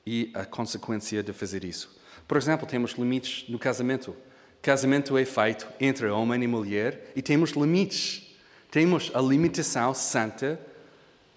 e 0.06 0.30
a 0.36 0.46
consequência 0.46 1.24
de 1.24 1.34
fazer 1.34 1.64
isso. 1.64 2.00
Por 2.28 2.38
exemplo, 2.38 2.68
temos 2.68 2.92
limites 2.92 3.50
no 3.50 3.58
casamento. 3.58 4.16
Casamento 4.62 5.18
é 5.18 5.26
feito 5.26 5.68
entre 5.80 6.08
homem 6.08 6.44
e 6.44 6.48
mulher 6.48 7.12
e 7.16 7.22
temos 7.22 7.52
limites. 7.52 8.38
Temos 8.70 9.12
a 9.16 9.20
limitação 9.20 9.92
santa 9.96 10.60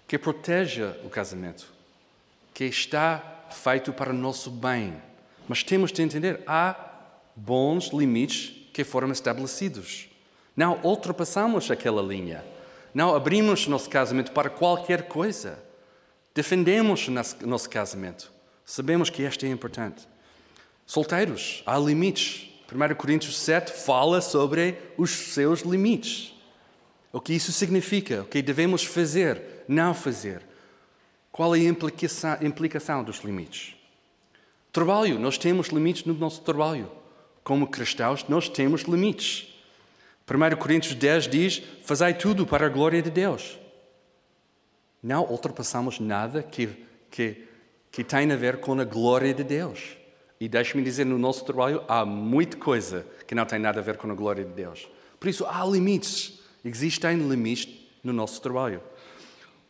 que 0.07 0.19
protege 0.19 0.83
o 1.03 1.09
casamento, 1.09 1.73
que 2.53 2.65
está 2.65 3.47
feito 3.49 3.91
para 3.91 4.11
o 4.11 4.13
nosso 4.13 4.51
bem. 4.51 4.93
Mas 5.47 5.63
temos 5.63 5.91
de 5.91 6.01
entender, 6.01 6.41
há 6.47 6.75
bons 7.35 7.89
limites 7.89 8.69
que 8.73 8.83
foram 8.83 9.11
estabelecidos. 9.11 10.09
Não 10.55 10.79
ultrapassamos 10.83 11.69
aquela 11.69 12.01
linha. 12.01 12.43
Não 12.93 13.13
abrimos 13.13 13.67
nosso 13.67 13.89
casamento 13.89 14.31
para 14.31 14.49
qualquer 14.49 15.03
coisa. 15.03 15.59
Defendemos 16.33 17.07
nosso 17.41 17.69
casamento. 17.69 18.31
Sabemos 18.65 19.09
que 19.09 19.23
este 19.23 19.45
é 19.45 19.49
importante. 19.49 20.07
Solteiros, 20.85 21.61
há 21.65 21.77
limites. 21.77 22.49
1 22.71 22.95
Coríntios 22.95 23.37
7 23.37 23.71
fala 23.71 24.21
sobre 24.21 24.75
os 24.97 25.11
seus 25.11 25.61
limites. 25.61 26.33
O 27.13 27.21
que 27.21 27.33
isso 27.33 27.51
significa, 27.51 28.23
o 28.23 28.25
que 28.25 28.41
devemos 28.41 28.83
fazer, 28.83 29.63
não 29.67 29.93
fazer. 29.93 30.41
Qual 31.31 31.55
é 31.55 31.59
a 31.59 31.63
implicação, 31.63 32.37
implicação 32.41 33.03
dos 33.03 33.19
limites? 33.19 33.74
Trabalho, 34.75 35.17
nós 35.17 35.37
temos 35.37 35.69
limites 35.69 36.03
no 36.03 36.13
nosso 36.13 36.41
trabalho. 36.41 36.91
Como 37.45 37.65
cristãos, 37.65 38.25
nós 38.27 38.49
temos 38.49 38.81
limites. 38.81 39.55
1 40.29 40.57
Coríntios 40.57 40.93
10 40.93 41.29
diz: 41.29 41.63
Fazei 41.81 42.13
tudo 42.13 42.45
para 42.45 42.65
a 42.65 42.69
glória 42.69 43.01
de 43.01 43.09
Deus. 43.09 43.57
Não 45.01 45.23
ultrapassamos 45.31 46.01
nada 46.01 46.43
que, 46.43 46.67
que, 47.09 47.47
que 47.89 48.03
tem 48.03 48.29
a 48.29 48.35
ver 48.35 48.57
com 48.57 48.77
a 48.77 48.83
glória 48.83 49.33
de 49.33 49.45
Deus. 49.45 49.95
E 50.41 50.49
deixe-me 50.49 50.83
dizer, 50.83 51.05
no 51.05 51.17
nosso 51.17 51.45
trabalho 51.45 51.81
há 51.87 52.05
muita 52.05 52.57
coisa 52.57 53.07
que 53.25 53.33
não 53.33 53.45
tem 53.45 53.59
nada 53.59 53.79
a 53.79 53.81
ver 53.81 53.95
com 53.95 54.11
a 54.11 54.13
glória 54.13 54.43
de 54.43 54.51
Deus. 54.51 54.89
Por 55.17 55.29
isso, 55.29 55.45
há 55.45 55.65
limites. 55.65 56.41
Existem 56.65 57.15
limites 57.15 57.73
no 58.03 58.11
nosso 58.11 58.41
trabalho. 58.41 58.83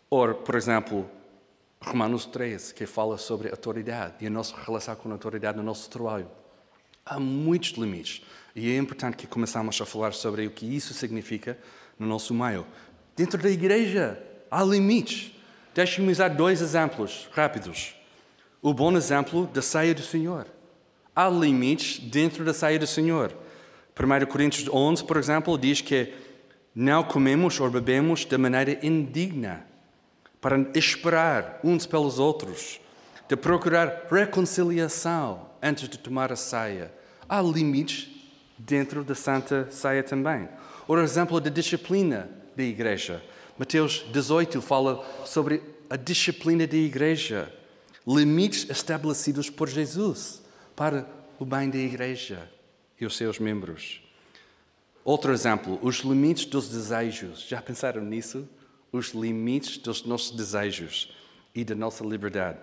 Or, 0.09 0.33
por 0.33 0.55
exemplo, 0.55 1.07
Romanos 1.85 2.25
13, 2.25 2.73
que 2.73 2.85
fala 2.85 3.17
sobre 3.17 3.49
autoridade 3.49 4.15
e 4.21 4.27
a 4.27 4.29
nossa 4.29 4.55
relação 4.57 4.95
com 4.95 5.09
a 5.09 5.13
autoridade 5.13 5.57
no 5.57 5.63
nosso 5.63 5.89
trabalho. 5.89 6.29
Há 7.05 7.19
muitos 7.19 7.71
limites. 7.71 8.21
E 8.55 8.71
é 8.71 8.77
importante 8.77 9.17
que 9.17 9.27
começamos 9.27 9.79
a 9.79 9.85
falar 9.85 10.13
sobre 10.13 10.45
o 10.47 10.51
que 10.51 10.65
isso 10.65 10.93
significa 10.93 11.57
no 11.97 12.07
nosso 12.07 12.33
meio. 12.33 12.65
Dentro 13.15 13.41
da 13.41 13.49
igreja, 13.49 14.21
há 14.49 14.63
limites. 14.63 15.31
Deixe-me 15.73 16.11
usar 16.11 16.29
dois 16.29 16.61
exemplos 16.61 17.29
rápidos. 17.31 17.95
O 18.61 18.73
bom 18.73 18.95
exemplo 18.97 19.45
da 19.47 19.61
ceia 19.61 19.93
do 19.93 20.01
Senhor 20.01 20.47
há 21.15 21.29
limites 21.29 21.99
dentro 21.99 22.43
da 22.43 22.53
ceia 22.53 22.77
do 22.77 22.85
Senhor. 22.85 23.33
1 23.97 24.25
Coríntios 24.25 24.67
11, 24.67 25.05
por 25.05 25.15
exemplo, 25.15 25.57
diz 25.57 25.79
que 25.79 26.13
não 26.75 27.03
comemos 27.03 27.57
ou 27.59 27.69
bebemos 27.69 28.25
de 28.25 28.37
maneira 28.37 28.85
indigna, 28.85 29.65
para 30.45 30.63
esperar 30.75 31.59
uns 31.63 31.87
pelos 31.87 32.19
outros, 32.19 32.79
de 33.27 33.35
procurar 33.35 34.05
reconciliação 34.11 35.49
antes 35.59 35.89
de 35.89 35.97
tomar 35.97 36.31
a 36.31 36.35
ceia. 36.35 36.93
Há 37.27 37.41
limites 37.41 38.07
dentro 38.55 39.03
da 39.03 39.15
Santa 39.15 39.67
Ceia 39.71 40.03
também. 40.03 40.47
Outro 40.87 41.03
exemplo 41.03 41.41
da 41.41 41.49
disciplina 41.49 42.29
da 42.55 42.61
igreja. 42.61 43.23
Mateus 43.57 44.05
18 44.13 44.61
fala 44.61 45.03
sobre 45.25 45.63
a 45.89 45.95
disciplina 45.95 46.67
da 46.67 46.77
igreja, 46.77 47.51
limites 48.07 48.69
estabelecidos 48.69 49.49
por 49.49 49.67
Jesus 49.67 50.43
para 50.75 51.09
o 51.39 51.45
bem 51.45 51.71
da 51.71 51.79
igreja 51.79 52.47
e 53.01 53.05
os 53.07 53.17
seus 53.17 53.39
membros. 53.39 53.99
Outro 55.03 55.33
exemplo, 55.33 55.79
os 55.81 56.01
limites 56.01 56.45
dos 56.45 56.69
desejos. 56.69 57.47
Já 57.47 57.63
pensaram 57.63 58.03
nisso? 58.03 58.47
Os 58.91 59.13
limites 59.13 59.77
dos 59.77 60.03
nossos 60.03 60.31
desejos 60.31 61.13
e 61.53 61.63
da 61.63 61.75
nossa 61.75 62.03
liberdade. 62.03 62.59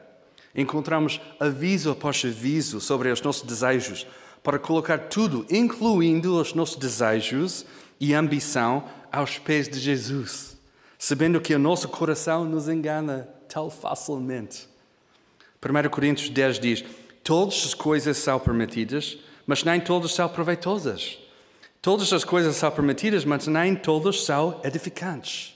Encontramos 0.55 1.21
aviso 1.41 1.91
após 1.91 2.23
aviso 2.25 2.81
sobre 2.81 3.11
os 3.11 3.23
nossos 3.23 3.43
desejos 3.43 4.07
para 4.43 4.59
colocar 4.59 4.99
tudo, 5.09 5.47
incluindo 5.51 6.39
os 6.39 6.53
nossos 6.53 6.77
desejos 6.77 7.65
e 7.99 8.13
ambição, 8.13 8.85
aos 9.11 9.39
pés 9.39 9.69
de 9.69 9.79
Jesus, 9.79 10.57
sabendo 10.99 11.41
que 11.41 11.55
o 11.55 11.59
nosso 11.59 11.89
coração 11.89 12.45
nos 12.45 12.67
engana 12.67 13.29
tão 13.47 13.69
facilmente. 13.71 14.67
1 15.63 15.89
Coríntios 15.91 16.31
10 16.31 16.59
diz: 16.59 16.85
Todas 17.23 17.67
as 17.67 17.75
coisas 17.75 18.17
são 18.17 18.41
permitidas, 18.41 19.19
mas 19.47 19.63
nem 19.63 19.81
todas 19.81 20.13
são 20.15 20.29
proveitosas. 20.29 21.19
Todas 21.81 22.13
as 22.13 22.25
coisas 22.25 22.57
são 22.57 22.71
permitidas, 22.71 23.25
mas 23.25 23.47
nem 23.47 23.77
todas 23.77 24.25
são 24.25 24.61
edificantes. 24.65 25.55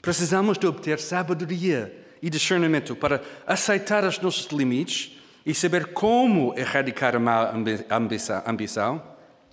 Precisamos 0.00 0.58
de 0.58 0.66
obter 0.66 1.00
sabedoria 1.00 2.06
e 2.22 2.30
discernimento 2.30 2.94
para 2.96 3.22
aceitar 3.46 4.04
os 4.04 4.18
nossos 4.20 4.46
limites 4.46 5.18
e 5.44 5.54
saber 5.54 5.92
como 5.92 6.54
erradicar 6.56 7.16
a 7.16 7.18
má 7.18 7.52
ambição 8.46 9.02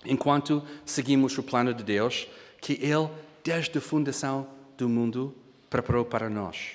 enquanto 0.04 0.62
seguimos 0.84 1.36
o 1.38 1.42
plano 1.42 1.74
de 1.74 1.82
Deus 1.82 2.28
que 2.60 2.74
Ele, 2.74 3.08
desde 3.44 3.78
a 3.78 3.80
fundação 3.80 4.46
do 4.76 4.88
mundo, 4.88 5.34
preparou 5.68 6.04
para 6.04 6.28
nós. 6.28 6.72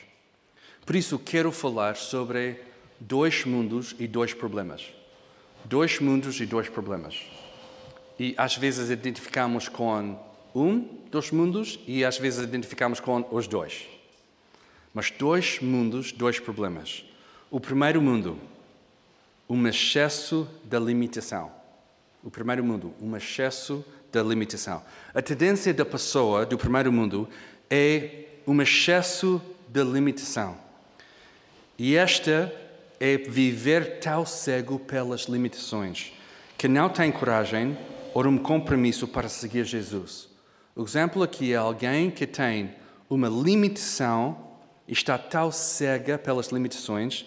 Por 0.85 0.95
isso, 0.95 1.19
quero 1.19 1.51
falar 1.51 1.95
sobre 1.95 2.59
dois 2.99 3.45
mundos 3.45 3.95
e 3.99 4.07
dois 4.07 4.33
problemas. 4.33 4.91
Dois 5.63 5.99
mundos 5.99 6.39
e 6.39 6.45
dois 6.45 6.69
problemas. 6.69 7.21
E 8.19 8.33
às 8.37 8.57
vezes 8.57 8.89
identificamos 8.89 9.67
com 9.67 10.19
um 10.53 10.87
dos 11.09 11.31
mundos 11.31 11.79
e 11.87 12.03
às 12.03 12.17
vezes 12.17 12.43
identificamos 12.43 12.99
com 12.99 13.25
os 13.31 13.47
dois. 13.47 13.87
Mas 14.93 15.11
dois 15.11 15.59
mundos, 15.59 16.11
dois 16.11 16.39
problemas. 16.39 17.05
O 17.49 17.59
primeiro 17.59 18.01
mundo, 18.01 18.37
um 19.49 19.67
excesso 19.67 20.47
da 20.63 20.79
limitação. 20.79 21.51
O 22.23 22.29
primeiro 22.29 22.63
mundo, 22.63 22.93
um 23.01 23.15
excesso 23.15 23.83
da 24.11 24.21
limitação. 24.21 24.83
A 25.13 25.21
tendência 25.21 25.73
da 25.73 25.85
pessoa 25.85 26.45
do 26.45 26.57
primeiro 26.57 26.91
mundo 26.91 27.27
é 27.69 28.25
um 28.45 28.61
excesso 28.61 29.41
de 29.67 29.83
limitação. 29.83 30.57
E 31.77 31.95
esta 31.95 32.53
é 32.99 33.17
viver 33.17 33.99
tão 33.99 34.25
cego 34.25 34.77
pelas 34.77 35.21
limitações 35.21 36.13
que 36.57 36.67
não 36.67 36.89
tem 36.89 37.11
coragem 37.11 37.75
ou 38.13 38.27
um 38.27 38.37
compromisso 38.37 39.07
para 39.07 39.27
seguir 39.27 39.65
Jesus. 39.65 40.30
O 40.73 40.83
exemplo 40.83 41.21
aqui 41.21 41.51
é 41.51 41.57
alguém 41.57 42.09
que 42.09 42.25
tem 42.25 42.73
uma 43.09 43.27
limitação 43.27 44.37
e 44.87 44.93
está 44.93 45.17
tão 45.17 45.51
cega 45.51 46.17
pelas 46.17 46.47
limitações 46.47 47.25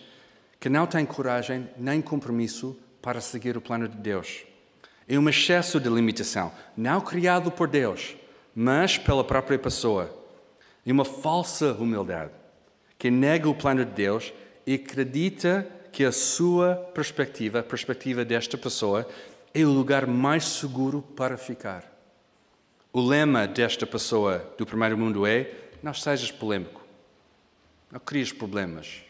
que 0.59 0.71
não 0.71 0.87
tem 0.87 1.05
coragem 1.05 1.69
nem 1.77 2.01
compromisso 2.01 2.75
para 3.03 3.21
seguir 3.21 3.55
o 3.55 3.61
plano 3.61 3.87
de 3.87 3.99
Deus. 3.99 4.45
É 5.07 5.19
um 5.19 5.29
excesso 5.29 5.79
de 5.79 5.91
limitação, 5.91 6.51
não 6.75 7.03
criado 7.03 7.51
por 7.51 7.69
Deus, 7.69 8.17
mas 8.55 8.97
pela 8.97 9.23
própria 9.23 9.59
pessoa. 9.59 10.11
É 10.87 10.91
uma 10.91 11.05
falsa 11.05 11.75
humildade 11.75 12.33
que 12.99 13.11
nega 13.11 13.47
o 13.47 13.55
plano 13.55 13.85
de 13.85 13.93
Deus 13.93 14.33
e 14.67 14.75
acredita 14.75 15.69
que 15.93 16.03
a 16.03 16.13
sua 16.13 16.77
perspectiva, 16.95 17.61
a 17.61 17.63
perspectiva 17.63 18.25
desta 18.25 18.57
pessoa, 18.57 19.07
é 19.53 19.63
o 19.65 19.71
lugar 19.71 20.07
mais 20.07 20.45
seguro 20.45 21.03
para 21.15 21.37
ficar. 21.37 21.94
O 22.97 23.01
lema 23.01 23.49
desta 23.49 23.85
pessoa 23.85 24.55
do 24.57 24.65
primeiro 24.65 24.97
mundo 24.97 25.27
é: 25.27 25.53
não 25.83 25.93
sejas 25.93 26.31
polêmico, 26.31 26.81
não 27.91 27.99
crias 27.99 28.33
problemas. 28.33 29.03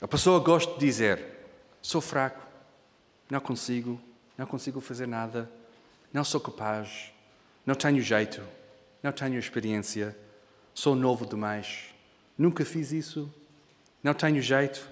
A 0.00 0.08
pessoa 0.08 0.40
gosta 0.40 0.72
de 0.72 0.78
dizer: 0.78 1.22
sou 1.82 2.00
fraco, 2.00 2.40
não 3.30 3.40
consigo, 3.40 4.00
não 4.38 4.46
consigo 4.46 4.80
fazer 4.80 5.06
nada, 5.06 5.50
não 6.10 6.24
sou 6.24 6.40
capaz, 6.40 7.12
não 7.66 7.74
tenho 7.74 8.00
jeito, 8.00 8.40
não 9.02 9.12
tenho 9.12 9.38
experiência, 9.38 10.16
sou 10.72 10.96
novo 10.96 11.26
demais, 11.26 11.94
nunca 12.38 12.64
fiz 12.64 12.90
isso, 12.90 13.30
não 14.02 14.14
tenho 14.14 14.40
jeito, 14.40 14.88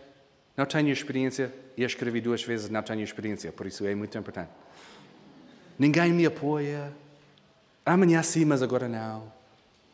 não 0.55 0.67
tenho 0.67 0.91
experiência, 0.91 1.51
e 1.79 1.83
escrevi 1.83 2.21
duas 2.21 2.43
vezes 2.43 2.69
não 2.69 2.83
tenho 2.83 3.01
experiência, 3.01 3.51
por 3.51 3.65
isso 3.65 3.87
é 3.87 3.95
muito 3.95 4.19
importante. 4.19 4.51
Ninguém 5.79 6.13
me 6.13 6.27
apoia. 6.27 6.93
Amanhã 7.93 8.23
sim, 8.23 8.45
mas 8.45 8.63
agora 8.63 8.89
não. 8.89 9.33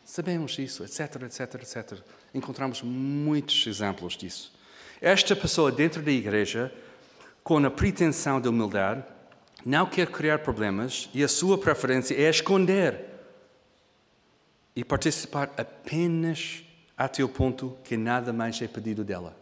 Sabemos 0.05 0.59
isso, 0.59 0.83
etc, 0.83 1.23
etc, 1.23 1.55
etc. 1.55 1.99
Encontramos 2.31 2.83
muitos 2.83 3.65
exemplos 3.65 4.15
disso. 4.15 4.53
Esta 5.01 5.35
pessoa 5.35 5.71
dentro 5.71 6.03
da 6.03 6.11
igreja, 6.11 6.71
com 7.43 7.57
a 7.65 7.71
pretensão 7.71 8.39
de 8.39 8.47
humildade, 8.47 9.03
não 9.65 9.87
quer 9.87 10.11
criar 10.11 10.39
problemas 10.39 11.09
e 11.11 11.23
a 11.23 11.27
sua 11.27 11.57
preferência 11.57 12.13
é 12.13 12.29
esconder 12.29 13.03
e 14.75 14.83
participar 14.83 15.51
apenas 15.57 16.63
até 16.95 17.23
o 17.23 17.29
ponto 17.29 17.75
que 17.83 17.97
nada 17.97 18.31
mais 18.31 18.61
é 18.61 18.67
pedido 18.67 19.03
dela 19.03 19.35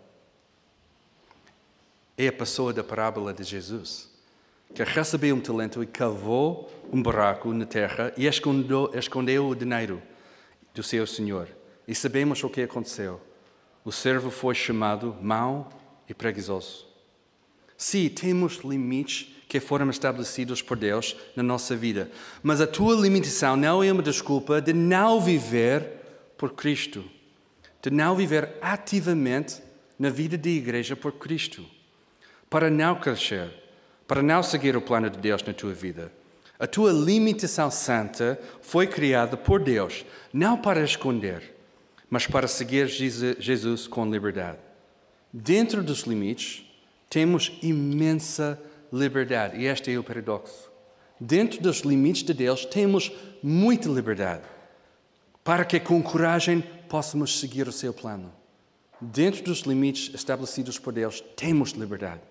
é 2.17 2.27
a 2.27 2.33
pessoa 2.33 2.71
da 2.71 2.83
parábola 2.83 3.33
de 3.33 3.43
Jesus, 3.43 4.09
que 4.73 4.83
recebeu 4.83 5.35
um 5.35 5.39
talento 5.39 5.81
e 5.81 5.85
cavou 5.85 6.71
um 6.91 7.01
buraco 7.01 7.53
na 7.53 7.65
terra 7.65 8.13
e 8.17 8.25
escondeu, 8.25 8.91
escondeu 8.93 9.47
o 9.47 9.55
dinheiro 9.55 10.01
do 10.73 10.83
seu 10.83 11.05
senhor. 11.07 11.47
E 11.87 11.95
sabemos 11.95 12.43
o 12.43 12.49
que 12.49 12.61
aconteceu. 12.61 13.21
O 13.83 13.91
servo 13.91 14.29
foi 14.29 14.55
chamado 14.55 15.15
mau 15.21 15.69
e 16.09 16.13
preguiçoso. 16.13 16.87
Sim, 17.77 18.09
temos 18.09 18.57
limites 18.63 19.31
que 19.47 19.59
foram 19.59 19.89
estabelecidos 19.89 20.61
por 20.61 20.75
Deus 20.75 21.15
na 21.35 21.43
nossa 21.43 21.75
vida, 21.75 22.09
mas 22.41 22.59
a 22.59 22.67
tua 22.67 22.95
limitação 22.95 23.55
não 23.55 23.83
é 23.83 23.91
uma 23.91 24.01
desculpa 24.01 24.59
de 24.59 24.73
não 24.73 25.21
viver 25.21 25.87
por 26.37 26.53
Cristo, 26.53 27.05
de 27.81 27.91
não 27.91 28.15
viver 28.15 28.55
ativamente 28.61 29.61
na 29.97 30.09
vida 30.09 30.37
da 30.37 30.49
igreja 30.49 30.95
por 30.95 31.13
Cristo 31.13 31.63
para 32.49 32.69
não 32.69 32.95
crescer, 32.95 33.51
para 34.07 34.21
não 34.21 34.43
seguir 34.43 34.75
o 34.75 34.81
plano 34.81 35.09
de 35.09 35.17
Deus 35.17 35.43
na 35.43 35.53
tua 35.53 35.73
vida. 35.73 36.11
A 36.57 36.65
tua 36.65 36.91
limitação 36.91 37.69
santa 37.69 38.39
foi 38.61 38.87
criada 38.87 39.35
por 39.35 39.61
Deus, 39.61 40.05
não 40.31 40.57
para 40.57 40.83
esconder, 40.83 41.55
mas 42.09 42.27
para 42.27 42.47
seguir 42.47 42.87
Jesus 42.87 43.87
com 43.87 44.09
liberdade. 44.09 44.59
Dentro 45.33 45.83
dos 45.83 46.01
limites, 46.01 46.63
temos 47.09 47.57
imensa 47.61 48.61
liberdade, 48.91 49.57
e 49.57 49.65
este 49.65 49.91
é 49.91 49.99
o 49.99 50.03
paradoxo. 50.03 50.71
Dentro 51.19 51.61
dos 51.61 51.79
limites 51.79 52.23
de 52.23 52.33
Deus, 52.33 52.65
temos 52.65 53.11
muita 53.43 53.89
liberdade, 53.89 54.43
para 55.43 55.65
que 55.65 55.79
com 55.79 56.01
coragem 56.01 56.61
possamos 56.87 57.39
seguir 57.39 57.67
o 57.67 57.71
seu 57.71 57.93
plano. 57.93 58.31
Dentro 59.01 59.43
dos 59.43 59.59
limites 59.61 60.13
estabelecidos 60.13 60.79
por 60.79 60.93
Deus, 60.93 61.21
temos 61.35 61.71
liberdade. 61.71 62.21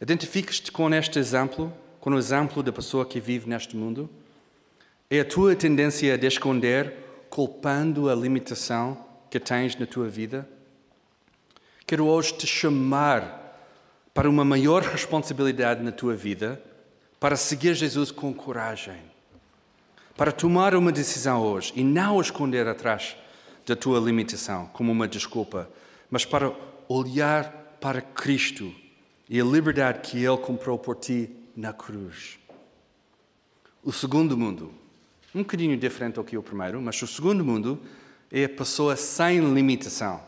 Identificas-te 0.00 0.72
com 0.72 0.92
este 0.94 1.18
exemplo, 1.18 1.70
com 2.00 2.10
o 2.10 2.18
exemplo 2.18 2.62
da 2.62 2.72
pessoa 2.72 3.04
que 3.04 3.20
vive 3.20 3.46
neste 3.46 3.76
mundo? 3.76 4.08
É 5.10 5.20
a 5.20 5.24
tua 5.24 5.54
tendência 5.54 6.14
a 6.14 6.26
esconder, 6.26 6.94
culpando 7.28 8.08
a 8.08 8.14
limitação 8.14 9.04
que 9.28 9.38
tens 9.38 9.76
na 9.76 9.84
tua 9.84 10.08
vida? 10.08 10.48
Quero 11.86 12.06
hoje 12.06 12.32
te 12.32 12.46
chamar 12.46 13.38
para 14.14 14.30
uma 14.30 14.44
maior 14.44 14.82
responsabilidade 14.82 15.82
na 15.82 15.92
tua 15.92 16.16
vida, 16.16 16.62
para 17.18 17.36
seguir 17.36 17.74
Jesus 17.74 18.10
com 18.10 18.32
coragem, 18.32 19.02
para 20.16 20.32
tomar 20.32 20.74
uma 20.74 20.90
decisão 20.90 21.42
hoje 21.42 21.74
e 21.76 21.84
não 21.84 22.20
esconder 22.20 22.66
atrás 22.66 23.16
da 23.66 23.76
tua 23.76 24.00
limitação 24.00 24.66
como 24.72 24.90
uma 24.90 25.06
desculpa, 25.06 25.68
mas 26.08 26.24
para 26.24 26.50
olhar 26.88 27.76
para 27.80 28.00
Cristo 28.00 28.74
e 29.30 29.40
a 29.40 29.44
liberdade 29.44 30.00
que 30.00 30.18
Ele 30.24 30.36
comprou 30.36 30.76
por 30.76 30.96
ti 30.96 31.30
na 31.56 31.72
cruz. 31.72 32.36
O 33.80 33.92
segundo 33.92 34.36
mundo, 34.36 34.74
um 35.32 35.38
bocadinho 35.38 35.76
diferente 35.76 36.14
do 36.14 36.24
que 36.24 36.36
o 36.36 36.42
primeiro, 36.42 36.82
mas 36.82 37.00
o 37.00 37.06
segundo 37.06 37.44
mundo 37.44 37.80
é 38.28 38.44
a 38.44 38.48
pessoa 38.48 38.96
sem 38.96 39.38
limitação. 39.54 40.20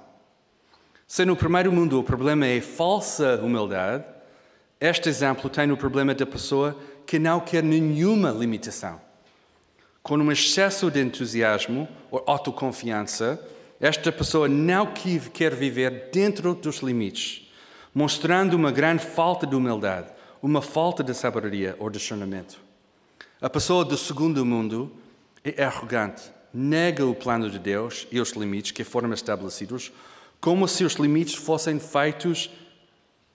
Se 1.05 1.25
no 1.25 1.35
primeiro 1.35 1.73
mundo 1.73 1.99
o 1.99 2.05
problema 2.05 2.47
é 2.47 2.61
falsa 2.61 3.41
humildade, 3.43 4.05
este 4.81 5.09
exemplo 5.09 5.51
tem 5.51 5.71
o 5.73 5.77
problema 5.77 6.15
da 6.15 6.25
pessoa 6.25 6.79
que 7.05 7.19
não 7.19 7.41
quer 7.41 7.65
nenhuma 7.65 8.31
limitação. 8.31 9.01
Com 10.01 10.17
um 10.17 10.31
excesso 10.31 10.93
de 10.93 11.01
entusiasmo 11.01 11.89
ou 12.09 12.23
autoconfiança, 12.25 13.45
esta 13.81 14.13
pessoa 14.13 14.49
não 14.49 14.95
quer 15.33 15.55
viver 15.57 16.11
dentro 16.13 16.55
dos 16.55 16.77
limites 16.79 17.52
mostrando 17.95 18.55
uma 18.55 18.71
grande 18.71 19.05
falta 19.05 19.47
de 19.47 19.55
humildade, 19.55 20.09
uma 20.43 20.63
falta 20.63 21.03
de 21.05 21.15
sabedoria 21.15 21.77
ou 21.79 21.91
discernimento. 21.91 22.59
A 23.41 23.51
pessoa 23.51 23.85
do 23.85 23.97
segundo 23.97 24.45
mundo 24.45 24.93
é 25.45 25.65
arrogante, 25.65 26.23
nega 26.53 27.05
o 27.05 27.15
plano 27.15 27.51
de 27.51 27.59
Deus 27.59 28.07
e 28.11 28.21
os 28.21 28.31
limites 28.33 28.73
que 28.73 28.85
foram 28.85 29.13
estabelecidos, 29.13 29.93
como 30.41 30.67
se 30.67 30.85
os 30.85 30.95
limites 30.95 31.35
fossem 31.35 31.79
feitos 31.79 32.51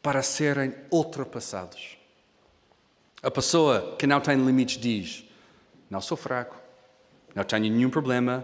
para 0.02 0.22
serem 0.22 0.74
ultrapassados. 0.92 1.98
A 3.22 3.32
pessoa 3.32 3.96
que 3.98 4.08
não 4.08 4.22
tem 4.22 4.38
limites 4.38 4.78
diz: 4.78 5.26
Não 5.90 6.00
sou 6.00 6.16
fraco, 6.16 6.56
não 7.36 7.44
tenho 7.44 7.64
nenhum 7.64 7.90
problema, 7.90 8.44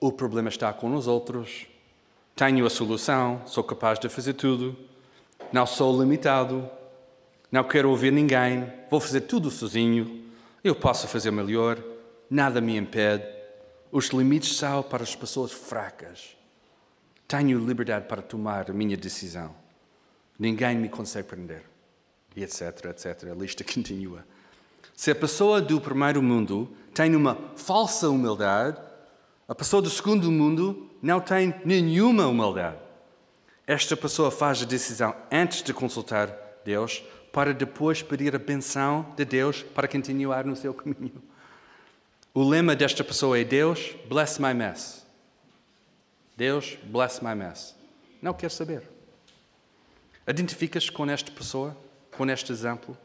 o 0.00 0.12
problema 0.12 0.48
está 0.48 0.72
com 0.72 0.94
os 0.94 1.06
outros, 1.06 1.66
tenho 2.36 2.66
a 2.66 2.70
solução, 2.70 3.42
sou 3.46 3.64
capaz 3.64 3.98
de 3.98 4.08
fazer 4.08 4.34
tudo. 4.34 4.76
Não 5.52 5.66
sou 5.66 5.98
limitado, 5.98 6.68
não 7.50 7.64
quero 7.64 7.90
ouvir 7.90 8.12
ninguém, 8.12 8.70
vou 8.90 9.00
fazer 9.00 9.22
tudo 9.22 9.50
sozinho, 9.50 10.24
eu 10.62 10.74
posso 10.74 11.08
fazer 11.08 11.30
melhor, 11.30 11.82
nada 12.28 12.60
me 12.60 12.76
impede. 12.76 13.24
Os 13.90 14.08
limites 14.08 14.56
são 14.56 14.82
para 14.82 15.02
as 15.02 15.16
pessoas 15.16 15.50
fracas. 15.50 16.36
Tenho 17.26 17.58
liberdade 17.58 18.06
para 18.06 18.20
tomar 18.20 18.70
a 18.70 18.74
minha 18.74 18.96
decisão. 18.96 19.54
Ninguém 20.38 20.76
me 20.76 20.88
consegue 20.88 21.28
prender. 21.28 21.62
E 22.36 22.42
etc, 22.42 22.84
etc. 22.86 23.30
A 23.30 23.34
lista 23.34 23.64
continua. 23.64 24.24
Se 24.94 25.10
a 25.10 25.14
pessoa 25.14 25.60
do 25.60 25.80
primeiro 25.80 26.22
mundo 26.22 26.68
tem 26.92 27.14
uma 27.14 27.36
falsa 27.56 28.10
humildade, 28.10 28.78
a 29.46 29.54
pessoa 29.54 29.80
do 29.80 29.88
segundo 29.88 30.30
mundo 30.30 30.90
não 31.00 31.20
tem 31.20 31.54
nenhuma 31.64 32.26
humildade. 32.26 32.76
Esta 33.68 33.94
pessoa 33.94 34.30
faz 34.30 34.62
a 34.62 34.64
decisão 34.64 35.14
antes 35.30 35.62
de 35.62 35.74
consultar 35.74 36.34
Deus, 36.64 37.04
para 37.30 37.52
depois 37.52 38.02
pedir 38.02 38.34
a 38.34 38.38
benção 38.38 39.12
de 39.14 39.26
Deus 39.26 39.62
para 39.62 39.86
continuar 39.86 40.46
no 40.46 40.56
seu 40.56 40.72
caminho. 40.72 41.22
O 42.32 42.48
lema 42.48 42.74
desta 42.74 43.04
pessoa 43.04 43.38
é: 43.38 43.44
Deus, 43.44 43.94
bless 44.08 44.40
my 44.40 44.54
mess. 44.54 45.06
Deus, 46.34 46.78
bless 46.84 47.22
my 47.22 47.34
mess. 47.34 47.76
Não 48.22 48.32
quer 48.32 48.50
saber. 48.50 48.84
Identificas 50.26 50.88
com 50.88 51.04
esta 51.10 51.30
pessoa, 51.30 51.76
com 52.16 52.24
este 52.30 52.50
exemplo? 52.50 52.96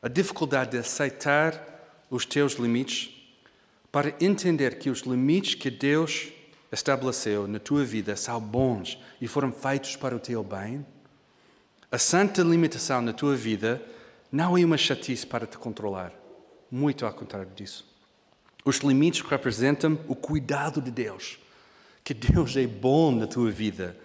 A 0.00 0.08
dificuldade 0.08 0.70
de 0.70 0.78
aceitar 0.78 1.62
os 2.08 2.24
teus 2.24 2.54
limites 2.54 3.10
para 3.92 4.14
entender 4.18 4.78
que 4.78 4.88
os 4.88 5.00
limites 5.00 5.54
que 5.54 5.70
Deus 5.70 6.32
estabeleceu 6.74 7.48
na 7.48 7.58
tua 7.58 7.84
vida 7.84 8.16
são 8.16 8.40
bons 8.40 8.98
e 9.20 9.26
foram 9.26 9.52
feitos 9.52 9.96
para 9.96 10.14
o 10.14 10.20
teu 10.20 10.42
bem, 10.42 10.84
a 11.90 11.98
santa 11.98 12.42
limitação 12.42 13.00
na 13.00 13.12
tua 13.12 13.36
vida 13.36 13.80
não 14.30 14.58
é 14.58 14.64
uma 14.64 14.76
chatice 14.76 15.24
para 15.24 15.46
te 15.46 15.56
controlar. 15.56 16.12
Muito 16.70 17.06
ao 17.06 17.12
contrário 17.12 17.50
disso. 17.54 17.86
Os 18.64 18.78
limites 18.78 19.20
representam 19.20 19.98
o 20.08 20.16
cuidado 20.16 20.82
de 20.82 20.90
Deus, 20.90 21.38
que 22.02 22.12
Deus 22.12 22.56
é 22.56 22.66
bom 22.66 23.12
na 23.12 23.28
tua 23.28 23.50
vida 23.50 23.96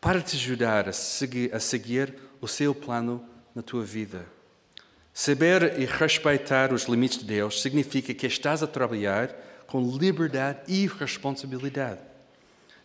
para 0.00 0.20
te 0.20 0.36
ajudar 0.36 0.88
a 0.88 0.92
seguir, 0.92 1.52
a 1.54 1.58
seguir 1.58 2.14
o 2.40 2.46
seu 2.46 2.74
plano 2.74 3.24
na 3.54 3.62
tua 3.62 3.84
vida. 3.84 4.26
Saber 5.12 5.80
e 5.80 5.84
respeitar 5.84 6.72
os 6.72 6.84
limites 6.84 7.18
de 7.18 7.24
Deus 7.24 7.60
significa 7.60 8.14
que 8.14 8.26
estás 8.26 8.62
a 8.62 8.66
trabalhar 8.66 9.34
com 9.66 9.80
liberdade 9.80 10.60
e 10.68 10.86
responsabilidade, 10.86 12.00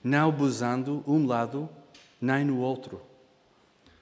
não 0.08 0.30
abusando 0.30 1.04
um 1.06 1.28
lado 1.28 1.70
nem 2.20 2.46
no 2.46 2.60
outro. 2.60 3.02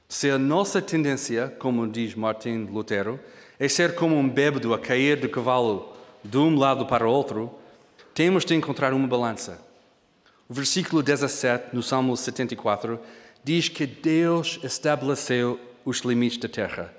Se 0.07 0.29
a 0.29 0.37
nossa 0.37 0.81
tendência, 0.81 1.53
como 1.57 1.87
diz 1.87 2.13
Martin 2.13 2.67
Lutero, 2.71 3.19
é 3.59 3.67
ser 3.67 3.95
como 3.95 4.15
um 4.15 4.29
bêbado 4.29 4.73
a 4.73 4.79
cair 4.79 5.19
do 5.19 5.27
cavalo 5.27 5.93
de 6.23 6.37
um 6.37 6.57
lado 6.57 6.85
para 6.85 7.07
o 7.07 7.11
outro, 7.11 7.51
temos 8.13 8.45
de 8.45 8.53
encontrar 8.53 8.93
uma 8.93 9.07
balança. 9.07 9.59
O 10.47 10.53
versículo 10.53 11.01
17, 11.01 11.75
no 11.75 11.81
Salmo 11.81 12.15
74, 12.15 12.99
diz 13.43 13.67
que 13.67 13.87
Deus 13.87 14.59
estabeleceu 14.63 15.59
os 15.83 16.01
limites 16.01 16.37
da 16.37 16.47
terra. 16.47 16.93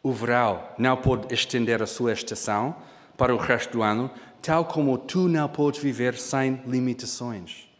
O 0.00 0.12
verão 0.12 0.62
não 0.78 0.96
pode 0.96 1.34
estender 1.34 1.82
a 1.82 1.86
sua 1.86 2.12
estação 2.12 2.76
para 3.16 3.34
o 3.34 3.38
resto 3.38 3.72
do 3.72 3.82
ano, 3.82 4.10
tal 4.40 4.64
como 4.64 4.96
tu 4.96 5.28
não 5.28 5.48
podes 5.48 5.82
viver 5.82 6.16
sem 6.16 6.62
limitações. 6.66 7.73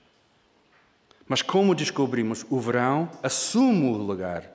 Mas 1.26 1.42
como 1.42 1.74
descobrimos, 1.74 2.44
o 2.50 2.60
verão 2.60 3.10
assume 3.22 3.86
o 3.86 3.96
lugar 3.96 4.50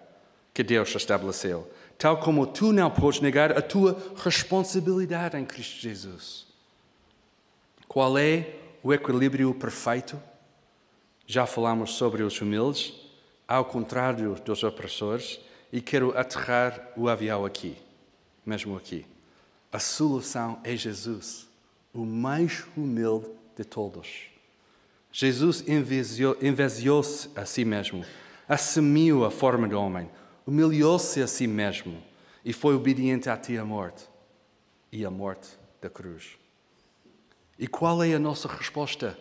que 0.53 0.63
Deus 0.63 0.93
estabeleceu, 0.93 1.69
tal 1.97 2.19
como 2.19 2.45
tu 2.45 2.71
não 2.71 2.91
podes 2.91 3.21
negar 3.21 3.57
a 3.57 3.61
tua 3.61 3.97
responsabilidade 4.15 5.37
em 5.37 5.45
Cristo 5.45 5.81
Jesus. 5.81 6.45
Qual 7.87 8.17
é 8.17 8.55
o 8.83 8.93
equilíbrio 8.93 9.53
perfeito? 9.53 10.21
Já 11.25 11.45
falamos 11.45 11.93
sobre 11.93 12.23
os 12.23 12.39
humildes, 12.39 12.93
ao 13.47 13.65
contrário 13.65 14.35
dos 14.45 14.63
opressores, 14.63 15.39
e 15.71 15.81
quero 15.81 16.17
aterrar 16.17 16.91
o 16.95 17.07
avião 17.07 17.45
aqui, 17.45 17.77
mesmo 18.45 18.75
aqui. 18.75 19.05
A 19.71 19.79
solução 19.79 20.59
é 20.63 20.75
Jesus, 20.75 21.47
o 21.93 22.05
mais 22.05 22.65
humilde 22.75 23.27
de 23.55 23.63
todos. 23.63 24.29
Jesus 25.11 25.63
envaziou-se 26.41 27.29
a 27.35 27.45
si 27.45 27.65
mesmo, 27.65 28.05
assumiu 28.47 29.25
a 29.25 29.31
forma 29.31 29.67
de 29.67 29.75
homem, 29.75 30.09
humilhou-se 30.45 31.21
a 31.21 31.27
si 31.27 31.47
mesmo 31.47 32.01
e 32.45 32.53
foi 32.53 32.75
obediente 32.75 33.29
até 33.29 33.57
a 33.57 33.65
morte 33.65 34.03
e 34.91 35.03
a 35.03 35.09
morte 35.09 35.47
da 35.81 35.89
cruz. 35.89 36.37
E 37.57 37.67
qual 37.67 38.03
é 38.03 38.13
a 38.13 38.19
nossa 38.19 38.47
resposta? 38.47 39.17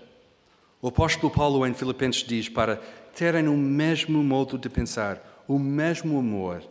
O 0.80 0.88
apóstolo 0.88 1.32
Paulo 1.32 1.66
em 1.66 1.74
Filipenses 1.74 2.22
diz 2.22 2.48
para 2.48 2.76
terem 3.14 3.48
o 3.48 3.56
mesmo 3.56 4.22
modo 4.22 4.56
de 4.56 4.68
pensar, 4.68 5.42
o 5.48 5.58
mesmo 5.58 6.18
amor, 6.18 6.62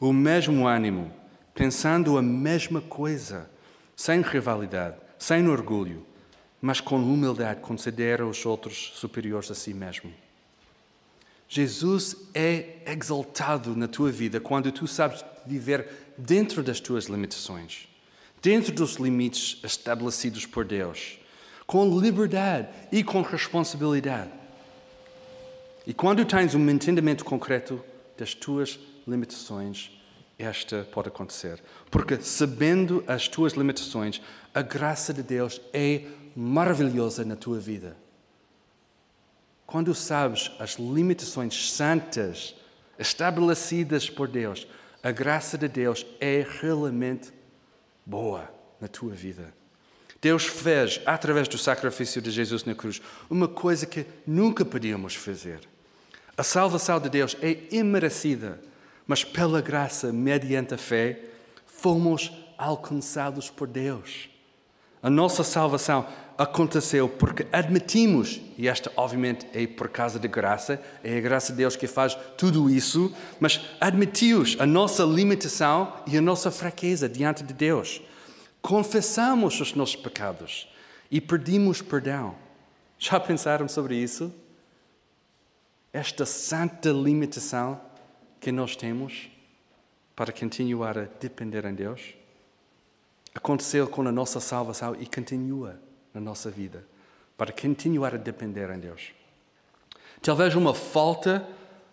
o 0.00 0.12
mesmo 0.12 0.66
ânimo, 0.66 1.12
pensando 1.54 2.18
a 2.18 2.22
mesma 2.22 2.80
coisa, 2.80 3.48
sem 3.94 4.20
rivalidade, 4.20 4.96
sem 5.18 5.48
orgulho, 5.48 6.05
mas 6.66 6.80
com 6.80 6.96
humildade 6.96 7.60
considera 7.60 8.26
os 8.26 8.44
outros 8.44 8.92
superiores 8.96 9.48
a 9.52 9.54
si 9.54 9.72
mesmo. 9.72 10.12
Jesus 11.48 12.16
é 12.34 12.78
exaltado 12.84 13.76
na 13.76 13.86
tua 13.86 14.10
vida 14.10 14.40
quando 14.40 14.72
tu 14.72 14.84
sabes 14.88 15.24
viver 15.46 15.88
dentro 16.18 16.64
das 16.64 16.80
tuas 16.80 17.04
limitações, 17.04 17.86
dentro 18.42 18.72
dos 18.72 18.96
limites 18.96 19.60
estabelecidos 19.62 20.44
por 20.44 20.64
Deus, 20.64 21.20
com 21.68 22.00
liberdade 22.00 22.66
e 22.90 23.04
com 23.04 23.22
responsabilidade. 23.22 24.32
E 25.86 25.94
quando 25.94 26.24
tens 26.24 26.52
um 26.56 26.68
entendimento 26.68 27.24
concreto 27.24 27.80
das 28.18 28.34
tuas 28.34 28.76
limitações, 29.06 29.92
esta 30.36 30.82
pode 30.90 31.06
acontecer. 31.06 31.62
Porque 31.92 32.20
sabendo 32.20 33.04
as 33.06 33.28
tuas 33.28 33.52
limitações, 33.52 34.20
a 34.52 34.62
graça 34.62 35.14
de 35.14 35.22
Deus 35.22 35.60
é 35.72 36.02
maravilhosa 36.36 37.24
na 37.24 37.34
tua 37.34 37.58
vida. 37.58 37.96
Quando 39.66 39.94
sabes 39.94 40.52
as 40.60 40.74
limitações 40.74 41.72
santas 41.72 42.54
estabelecidas 42.98 44.10
por 44.10 44.28
Deus, 44.28 44.68
a 45.02 45.10
graça 45.10 45.56
de 45.56 45.66
Deus 45.66 46.06
é 46.20 46.46
realmente 46.60 47.32
boa 48.04 48.48
na 48.80 48.86
tua 48.86 49.12
vida. 49.12 49.52
Deus 50.20 50.44
fez, 50.44 51.00
através 51.06 51.48
do 51.48 51.58
sacrifício 51.58 52.20
de 52.20 52.30
Jesus 52.30 52.64
na 52.64 52.74
cruz, 52.74 53.00
uma 53.28 53.48
coisa 53.48 53.86
que 53.86 54.06
nunca 54.26 54.64
podíamos 54.64 55.14
fazer. 55.14 55.60
A 56.36 56.42
salvação 56.42 57.00
de 57.00 57.08
Deus 57.08 57.36
é 57.40 57.58
imerecida, 57.70 58.60
mas 59.06 59.24
pela 59.24 59.60
graça, 59.60 60.12
mediante 60.12 60.74
a 60.74 60.78
fé, 60.78 61.20
fomos 61.66 62.32
alcançados 62.58 63.50
por 63.50 63.66
Deus. 63.66 64.28
A 65.02 65.10
nossa 65.10 65.44
salvação 65.44 66.06
aconteceu 66.38 67.08
porque 67.08 67.46
admitimos, 67.50 68.40
e 68.58 68.68
esta 68.68 68.92
obviamente 68.96 69.46
é 69.54 69.66
por 69.66 69.88
causa 69.88 70.18
da 70.18 70.28
graça, 70.28 70.82
é 71.02 71.16
a 71.16 71.20
graça 71.20 71.52
de 71.52 71.58
Deus 71.58 71.76
que 71.76 71.86
faz 71.86 72.14
tudo 72.36 72.68
isso, 72.68 73.14
mas 73.40 73.60
admitimos 73.80 74.56
a 74.58 74.66
nossa 74.66 75.04
limitação 75.04 75.92
e 76.06 76.16
a 76.16 76.20
nossa 76.20 76.50
fraqueza 76.50 77.08
diante 77.08 77.42
de 77.42 77.54
Deus. 77.54 78.02
Confessamos 78.60 79.60
os 79.60 79.74
nossos 79.74 79.96
pecados 79.96 80.68
e 81.10 81.20
pedimos 81.20 81.80
perdão. 81.80 82.34
Já 82.98 83.18
pensaram 83.18 83.68
sobre 83.68 83.96
isso? 83.96 84.32
Esta 85.92 86.26
santa 86.26 86.90
limitação 86.90 87.80
que 88.40 88.52
nós 88.52 88.76
temos 88.76 89.30
para 90.14 90.32
continuar 90.32 90.98
a 90.98 91.04
depender 91.04 91.64
em 91.64 91.74
Deus 91.74 92.14
aconteceu 93.34 93.86
com 93.86 94.02
a 94.02 94.12
nossa 94.12 94.40
salvação 94.40 94.96
e 94.98 95.06
continua 95.06 95.85
na 96.16 96.20
nossa 96.20 96.50
vida, 96.50 96.82
para 97.36 97.52
continuar 97.52 98.14
a 98.14 98.18
depender 98.18 98.70
em 98.70 98.78
Deus. 98.78 99.12
Talvez 100.22 100.54
uma 100.54 100.72
falta 100.72 101.46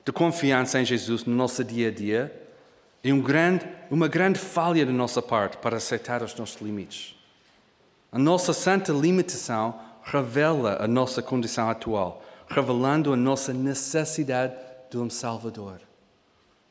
de 0.05 0.13
confiança 0.13 0.79
em 0.79 0.85
Jesus 0.85 1.25
no 1.25 1.35
nosso 1.35 1.61
dia 1.61 1.89
a 1.89 1.91
dia 1.91 2.41
é 3.03 3.11
um 3.11 3.19
grande, 3.19 3.67
uma 3.91 4.07
grande 4.07 4.39
falha 4.39 4.85
da 4.85 4.93
nossa 4.93 5.21
parte 5.21 5.57
para 5.57 5.75
aceitar 5.75 6.23
os 6.23 6.33
nossos 6.35 6.61
limites. 6.61 7.15
A 8.13 8.17
nossa 8.17 8.53
santa 8.53 8.93
limitação 8.93 9.77
revela 10.03 10.81
a 10.81 10.87
nossa 10.87 11.21
condição 11.21 11.69
atual, 11.69 12.23
revelando 12.47 13.11
a 13.11 13.17
nossa 13.17 13.51
necessidade 13.51 14.55
de 14.89 14.97
um 14.97 15.09
Salvador 15.09 15.81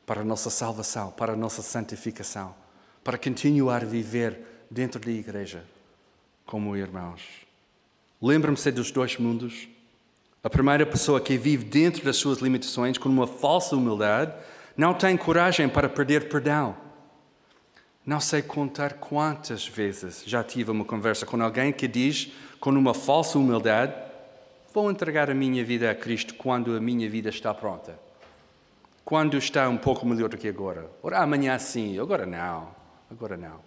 para 0.07 0.21
a 0.21 0.25
nossa 0.25 0.49
salvação, 0.49 1.11
para 1.11 1.33
a 1.33 1.35
nossa 1.35 1.61
santificação, 1.61 2.55
para 3.03 3.17
continuar 3.17 3.83
a 3.83 3.85
viver 3.85 4.39
dentro 4.71 4.99
da 4.99 5.11
igreja 5.11 5.63
como 6.45 6.75
irmãos. 6.75 7.42
Lembra-me 8.25 8.55
dos 8.71 8.89
dois 8.89 9.17
mundos. 9.17 9.67
A 10.41 10.49
primeira 10.49 10.85
pessoa 10.85 11.19
que 11.19 11.37
vive 11.37 11.65
dentro 11.65 12.05
das 12.05 12.15
suas 12.15 12.37
limitações 12.37 12.97
com 12.97 13.09
uma 13.09 13.27
falsa 13.27 13.75
humildade 13.75 14.33
não 14.77 14.93
tem 14.93 15.17
coragem 15.17 15.67
para 15.67 15.89
perder 15.89 16.29
perdão. 16.29 16.73
Não 18.05 18.21
sei 18.21 18.41
contar 18.41 18.93
quantas 18.93 19.67
vezes 19.67 20.23
já 20.25 20.41
tive 20.41 20.71
uma 20.71 20.85
conversa 20.85 21.25
com 21.25 21.43
alguém 21.43 21.73
que 21.73 21.85
diz, 21.85 22.31
com 22.61 22.69
uma 22.69 22.93
falsa 22.93 23.37
humildade, 23.37 23.93
vou 24.73 24.89
entregar 24.89 25.29
a 25.29 25.33
minha 25.33 25.61
vida 25.65 25.91
a 25.91 25.95
Cristo 25.95 26.33
quando 26.35 26.77
a 26.77 26.79
minha 26.79 27.09
vida 27.09 27.27
está 27.27 27.53
pronta. 27.53 27.99
Quando 29.03 29.35
está 29.35 29.67
um 29.67 29.75
pouco 29.75 30.05
melhor 30.05 30.29
do 30.29 30.37
que 30.37 30.47
agora. 30.47 30.89
Ora, 31.03 31.19
amanhã 31.19 31.59
sim, 31.59 31.99
agora 31.99 32.25
não. 32.25 32.69
Agora 33.11 33.35
não. 33.35 33.59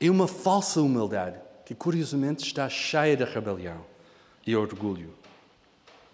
É 0.00 0.08
uma 0.08 0.28
falsa 0.28 0.80
humildade 0.80 1.44
que 1.66 1.74
curiosamente 1.74 2.44
está 2.44 2.68
cheia 2.68 3.16
de 3.16 3.24
rebelião 3.24 3.84
e 4.46 4.54
orgulho. 4.54 5.12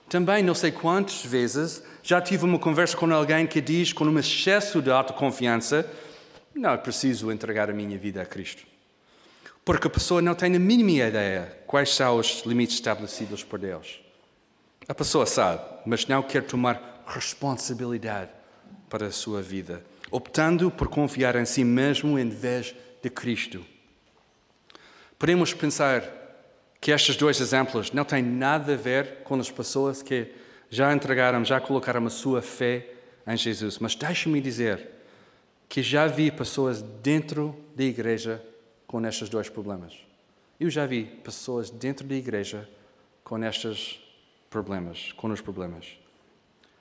Também 0.09 0.43
não 0.43 0.55
sei 0.55 0.73
quantas 0.73 1.23
vezes 1.25 1.83
já 2.03 2.23
tive 2.23 2.45
uma 2.45 2.59
conversa 2.59 2.97
com 2.97 3.13
alguém 3.13 3.47
que 3.47 3.61
diz 3.61 3.93
com 3.93 4.05
um 4.05 4.19
excesso 4.19 4.81
de 4.81 4.91
autoconfiança: 4.91 5.89
Não, 6.55 6.71
é 6.71 6.77
preciso 6.79 7.31
entregar 7.31 7.69
a 7.69 7.75
minha 7.75 7.99
vida 7.99 8.23
a 8.23 8.27
Cristo. 8.27 8.67
Porque 9.63 9.87
a 9.87 9.91
pessoa 9.91 10.23
não 10.23 10.35
tem 10.35 10.57
a 10.57 10.59
mínima 10.59 11.07
ideia 11.07 11.59
quais 11.67 11.95
são 11.95 12.17
os 12.17 12.43
limites 12.47 12.77
estabelecidos 12.77 13.45
por 13.45 13.59
Deus. 13.59 14.01
A 14.89 14.95
pessoa 14.95 15.27
sabe, 15.27 15.63
mas 15.85 16.07
não 16.07 16.23
quer 16.23 16.45
tomar 16.45 17.05
responsabilidade 17.07 18.31
para 18.89 19.07
a 19.07 19.13
sua 19.13 19.43
vida, 19.43 19.85
optando 20.11 20.71
por 20.71 20.89
confiar 20.89 21.37
em 21.37 21.45
si 21.45 21.63
mesmo 21.63 22.19
em 22.19 22.31
vez 22.31 22.75
de 23.03 23.11
Cristo. 23.11 23.65
Podemos 25.23 25.55
pensar 25.55 26.03
que 26.81 26.91
estes 26.91 27.15
dois 27.15 27.41
exemplos 27.41 27.93
não 27.93 28.05
têm 28.05 28.25
nada 28.25 28.73
a 28.73 28.77
ver 28.77 29.19
com 29.23 29.37
as 29.37 29.49
pessoas 29.49 30.03
que 30.03 30.33
já 30.69 30.93
entregaram, 30.93 31.45
já 31.45 31.61
colocaram 31.61 32.05
a 32.05 32.11
sua 32.11 32.43
fé 32.43 32.89
em 33.25 33.37
Jesus. 33.37 33.79
Mas 33.79 33.95
deixe-me 33.95 34.41
dizer 34.41 34.85
que 35.69 35.81
já 35.81 36.09
vi 36.09 36.29
pessoas 36.29 36.83
dentro 36.83 37.57
da 37.77 37.85
igreja 37.85 38.45
com 38.85 39.07
estes 39.07 39.29
dois 39.29 39.49
problemas. 39.49 39.97
Eu 40.59 40.69
já 40.69 40.87
vi 40.87 41.05
pessoas 41.05 41.71
dentro 41.71 42.05
da 42.05 42.17
igreja 42.17 42.69
com 43.23 43.45
estes 43.45 44.01
problemas, 44.51 45.13
com 45.13 45.29
os 45.29 45.41
problemas. 45.41 45.87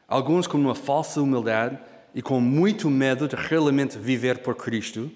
Alguns 0.07 0.47
com 0.47 0.57
uma 0.57 0.73
falsa 0.73 1.21
humildade 1.21 1.77
e 2.15 2.23
com 2.23 2.41
muito 2.41 2.89
medo 2.89 3.27
de 3.27 3.35
realmente 3.35 3.99
viver 3.99 4.39
por 4.39 4.55
Cristo, 4.55 5.11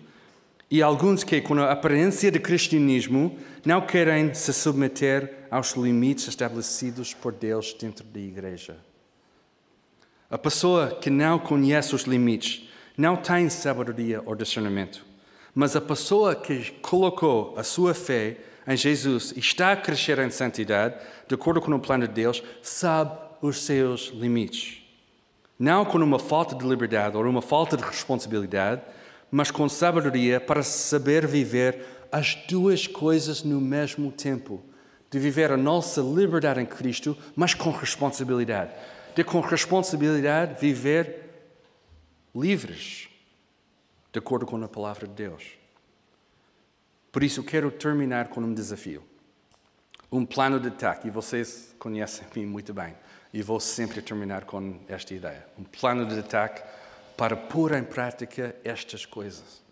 e 0.76 0.82
alguns 0.82 1.24
que, 1.24 1.40
com 1.40 1.54
a 1.54 1.72
aparência 1.72 2.30
de 2.30 2.38
cristianismo, 2.38 3.38
não 3.64 3.80
querem 3.80 4.34
se 4.34 4.52
submeter 4.52 5.48
aos 5.50 5.72
limites 5.72 6.28
estabelecidos 6.28 7.14
por 7.14 7.32
Deus 7.32 7.74
dentro 7.80 8.04
da 8.04 8.20
igreja. 8.20 8.76
A 10.30 10.38
pessoa 10.38 10.90
que 10.90 11.10
não 11.10 11.40
conhece 11.40 11.96
os 11.96 12.02
limites 12.02 12.70
não 12.98 13.16
tem 13.16 13.50
sabedoria 13.50 14.22
ou 14.26 14.36
discernimento, 14.36 15.06
mas 15.54 15.78
a 15.78 15.82
pessoa 15.82 16.36
que 16.36 16.72
colocou 16.82 17.54
a 17.56 17.64
sua 17.64 17.94
fé 17.94 18.36
em 18.68 18.76
Jesus 18.76 19.32
e 19.32 19.40
está 19.40 19.72
a 19.72 19.78
crescer 19.78 20.20
em 20.20 20.30
santidade, 20.30 20.96
de 21.26 21.36
acordo 21.36 21.62
com 21.62 21.72
o 21.72 21.80
plano 21.80 22.06
de 22.06 22.14
Deus, 22.14 22.44
sabe 22.62 23.18
os 23.42 23.62
seus 23.62 24.12
limites. 24.14 24.82
Não 25.58 25.86
com 25.86 26.00
uma 26.00 26.20
falta 26.20 26.54
de 26.54 26.68
liberdade 26.68 27.16
ou 27.16 27.24
uma 27.24 27.42
falta 27.42 27.78
de 27.78 27.84
responsabilidade, 27.84 28.82
mas 29.36 29.52
com 29.52 29.67
sabedoria 29.67 30.39
para 30.39 30.63
saber 30.63 31.28
viver 31.28 31.86
as 32.10 32.36
duas 32.48 32.88
coisas 32.88 33.43
no 33.43 33.60
mesmo 33.60 34.10
tempo. 34.10 34.63
De 35.12 35.19
viver 35.19 35.52
a 35.52 35.58
nossa 35.58 36.00
liberdade 36.00 36.62
em 36.62 36.65
Cristo, 36.65 37.17
mas 37.36 37.54
com 37.54 37.69
responsabilidade. 37.69 38.71
De 39.13 39.26
com 39.26 39.41
responsabilidade 39.41 40.62
viver 40.62 41.50
livres, 42.34 43.10
de 44.13 44.19
acordo 44.19 44.45
com 44.45 44.56
a 44.63 44.69
palavra 44.69 45.06
de 45.06 45.13
Deus. 45.13 45.43
Por 47.12 47.21
isso, 47.21 47.43
quero 47.43 47.69
terminar 47.71 48.30
com 48.30 48.39
um 48.39 48.54
desafio. 48.54 49.04
Um 50.10 50.26
plano 50.26 50.62
de 50.62 50.69
ataque, 50.69 51.10
e 51.10 51.12
vocês 51.12 51.76
conhecem-me 51.78 52.45
muito 52.48 52.74
bem, 52.74 52.95
e 53.34 53.41
vou 53.41 53.60
sempre 53.60 54.02
terminar 54.02 54.45
com 54.45 54.80
esta 54.88 55.13
ideia. 55.13 55.45
Um 55.60 55.65
plano 55.65 56.06
de 56.06 56.17
ataque 56.17 56.63
para 57.17 57.36
pôr 57.36 57.73
em 57.73 57.84
prática 57.84 58.56
estas 58.63 59.06
coisas. 59.06 59.63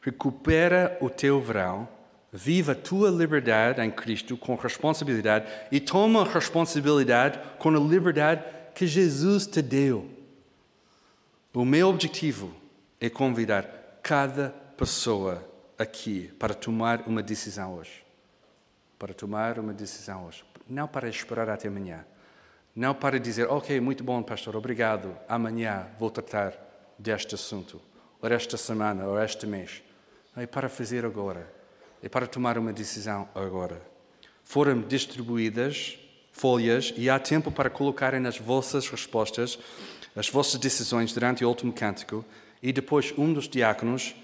Recupera 0.00 0.96
o 1.00 1.10
teu 1.10 1.40
verão, 1.40 1.88
viva 2.32 2.72
a 2.72 2.74
tua 2.74 3.10
liberdade 3.10 3.80
em 3.80 3.90
Cristo 3.90 4.36
com 4.36 4.54
responsabilidade 4.54 5.46
e 5.70 5.80
toma 5.80 6.24
responsabilidade 6.24 7.38
com 7.58 7.70
a 7.70 7.78
liberdade 7.78 8.44
que 8.74 8.86
Jesus 8.86 9.46
te 9.46 9.60
deu. 9.60 10.08
O 11.52 11.64
meu 11.64 11.88
objetivo 11.88 12.54
é 13.00 13.10
convidar 13.10 14.00
cada 14.02 14.50
pessoa 14.76 15.44
aqui 15.76 16.32
para 16.38 16.54
tomar 16.54 17.02
uma 17.06 17.22
decisão 17.22 17.74
hoje. 17.74 18.04
Para 18.98 19.12
tomar 19.12 19.58
uma 19.58 19.72
decisão 19.72 20.26
hoje. 20.26 20.44
Não 20.68 20.86
para 20.86 21.08
esperar 21.08 21.48
até 21.48 21.68
amanhã. 21.68 22.04
Não 22.78 22.94
para 22.94 23.18
dizer, 23.18 23.48
ok, 23.50 23.80
muito 23.80 24.04
bom, 24.04 24.22
pastor, 24.22 24.54
obrigado, 24.54 25.12
amanhã 25.28 25.88
vou 25.98 26.12
tratar 26.12 26.54
deste 26.96 27.34
assunto, 27.34 27.82
ou 28.22 28.30
esta 28.30 28.56
semana, 28.56 29.04
ou 29.04 29.20
este 29.20 29.48
mês. 29.48 29.82
É 30.36 30.46
para 30.46 30.68
fazer 30.68 31.04
agora. 31.04 31.52
É 32.00 32.08
para 32.08 32.28
tomar 32.28 32.56
uma 32.56 32.72
decisão 32.72 33.28
agora. 33.34 33.82
Foram 34.44 34.80
distribuídas 34.80 35.98
folhas 36.30 36.94
e 36.96 37.10
há 37.10 37.18
tempo 37.18 37.50
para 37.50 37.68
colocarem 37.68 38.24
as 38.24 38.38
vossas 38.38 38.88
respostas, 38.88 39.58
as 40.14 40.28
vossas 40.28 40.60
decisões 40.60 41.12
durante 41.12 41.44
o 41.44 41.48
último 41.48 41.72
cântico 41.72 42.24
e 42.62 42.72
depois 42.72 43.12
um 43.18 43.32
dos 43.32 43.48
diáconos 43.48 44.14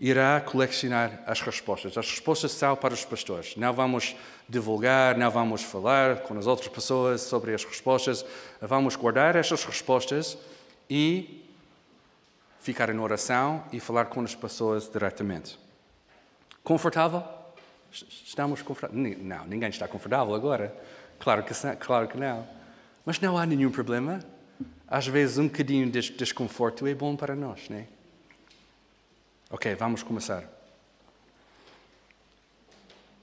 irá 0.00 0.40
colecionar 0.40 1.22
as 1.26 1.42
respostas. 1.42 1.96
As 1.98 2.10
respostas 2.10 2.52
são 2.52 2.74
para 2.74 2.94
os 2.94 3.04
pastores. 3.04 3.54
Não 3.56 3.70
vamos 3.70 4.16
divulgar, 4.48 5.18
não 5.18 5.30
vamos 5.30 5.62
falar 5.62 6.22
com 6.22 6.38
as 6.38 6.46
outras 6.46 6.68
pessoas 6.68 7.20
sobre 7.20 7.52
as 7.52 7.62
respostas. 7.64 8.24
Vamos 8.62 8.96
guardar 8.96 9.36
estas 9.36 9.62
respostas 9.62 10.38
e 10.88 11.44
ficar 12.60 12.88
em 12.88 12.98
oração 12.98 13.62
e 13.70 13.78
falar 13.78 14.06
com 14.06 14.22
as 14.22 14.34
pessoas 14.34 14.88
diretamente. 14.90 15.58
Confortável? 16.64 17.22
Estamos 17.92 18.62
confortáveis? 18.62 19.18
Não, 19.18 19.44
ninguém 19.46 19.68
está 19.68 19.86
confortável 19.86 20.34
agora. 20.34 20.74
Claro 21.18 21.42
que, 21.42 21.52
claro 21.78 22.08
que 22.08 22.16
não. 22.16 22.48
Mas 23.04 23.20
não 23.20 23.36
há 23.36 23.44
nenhum 23.44 23.70
problema. 23.70 24.20
Às 24.88 25.06
vezes, 25.06 25.36
um 25.36 25.46
bocadinho 25.46 25.90
de 25.90 26.00
desconforto 26.12 26.86
é 26.86 26.94
bom 26.94 27.14
para 27.14 27.36
nós, 27.36 27.68
não 27.68 27.76
é? 27.76 27.99
Ok, 29.52 29.74
vamos 29.74 30.04
começar. 30.04 30.44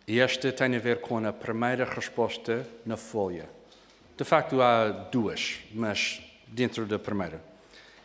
E 0.05 0.19
esta 0.19 0.51
tem 0.51 0.75
a 0.75 0.79
ver 0.79 0.99
com 0.99 1.25
a 1.25 1.31
primeira 1.31 1.85
resposta 1.85 2.67
na 2.85 2.97
folha. 2.97 3.49
De 4.17 4.25
facto, 4.25 4.61
há 4.61 4.89
duas, 4.89 5.59
mas 5.73 6.21
dentro 6.45 6.85
da 6.85 6.99
primeira. 6.99 7.41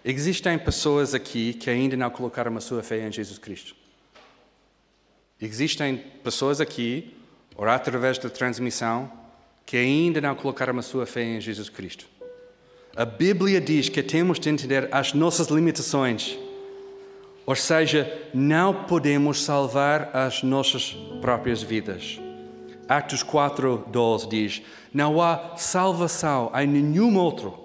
Existem 0.04 0.56
pessoas 0.56 1.14
aqui 1.14 1.52
que 1.52 1.68
ainda 1.68 1.96
não 1.96 2.10
colocaram 2.10 2.56
a 2.56 2.60
sua 2.60 2.80
fé 2.80 3.04
em 3.04 3.10
Jesus 3.10 3.38
Cristo. 3.38 3.74
Existem 5.40 5.98
pessoas 6.22 6.60
aqui, 6.60 7.16
ou 7.56 7.68
através 7.68 8.18
da 8.18 8.30
transmissão, 8.30 9.10
que 9.66 9.76
ainda 9.76 10.20
não 10.20 10.36
colocaram 10.36 10.78
a 10.78 10.82
sua 10.82 11.06
fé 11.06 11.24
em 11.24 11.40
Jesus 11.40 11.68
Cristo. 11.68 12.06
A 12.94 13.04
Bíblia 13.04 13.60
diz 13.60 13.88
que 13.88 14.00
temos 14.00 14.38
de 14.38 14.48
entender 14.48 14.88
as 14.92 15.12
nossas 15.12 15.48
limitações 15.48 16.38
ou 17.44 17.56
seja, 17.56 18.10
não 18.32 18.84
podemos 18.84 19.42
salvar 19.42 20.10
as 20.14 20.42
nossas 20.42 20.96
próprias 21.20 21.62
vidas. 21.62 22.20
Atos 22.88 23.22
4, 23.22 23.84
12 23.88 24.28
diz: 24.28 24.62
Não 24.92 25.20
há 25.20 25.56
salvação 25.56 26.50
em 26.54 26.66
nenhum 26.66 27.16
outro, 27.16 27.58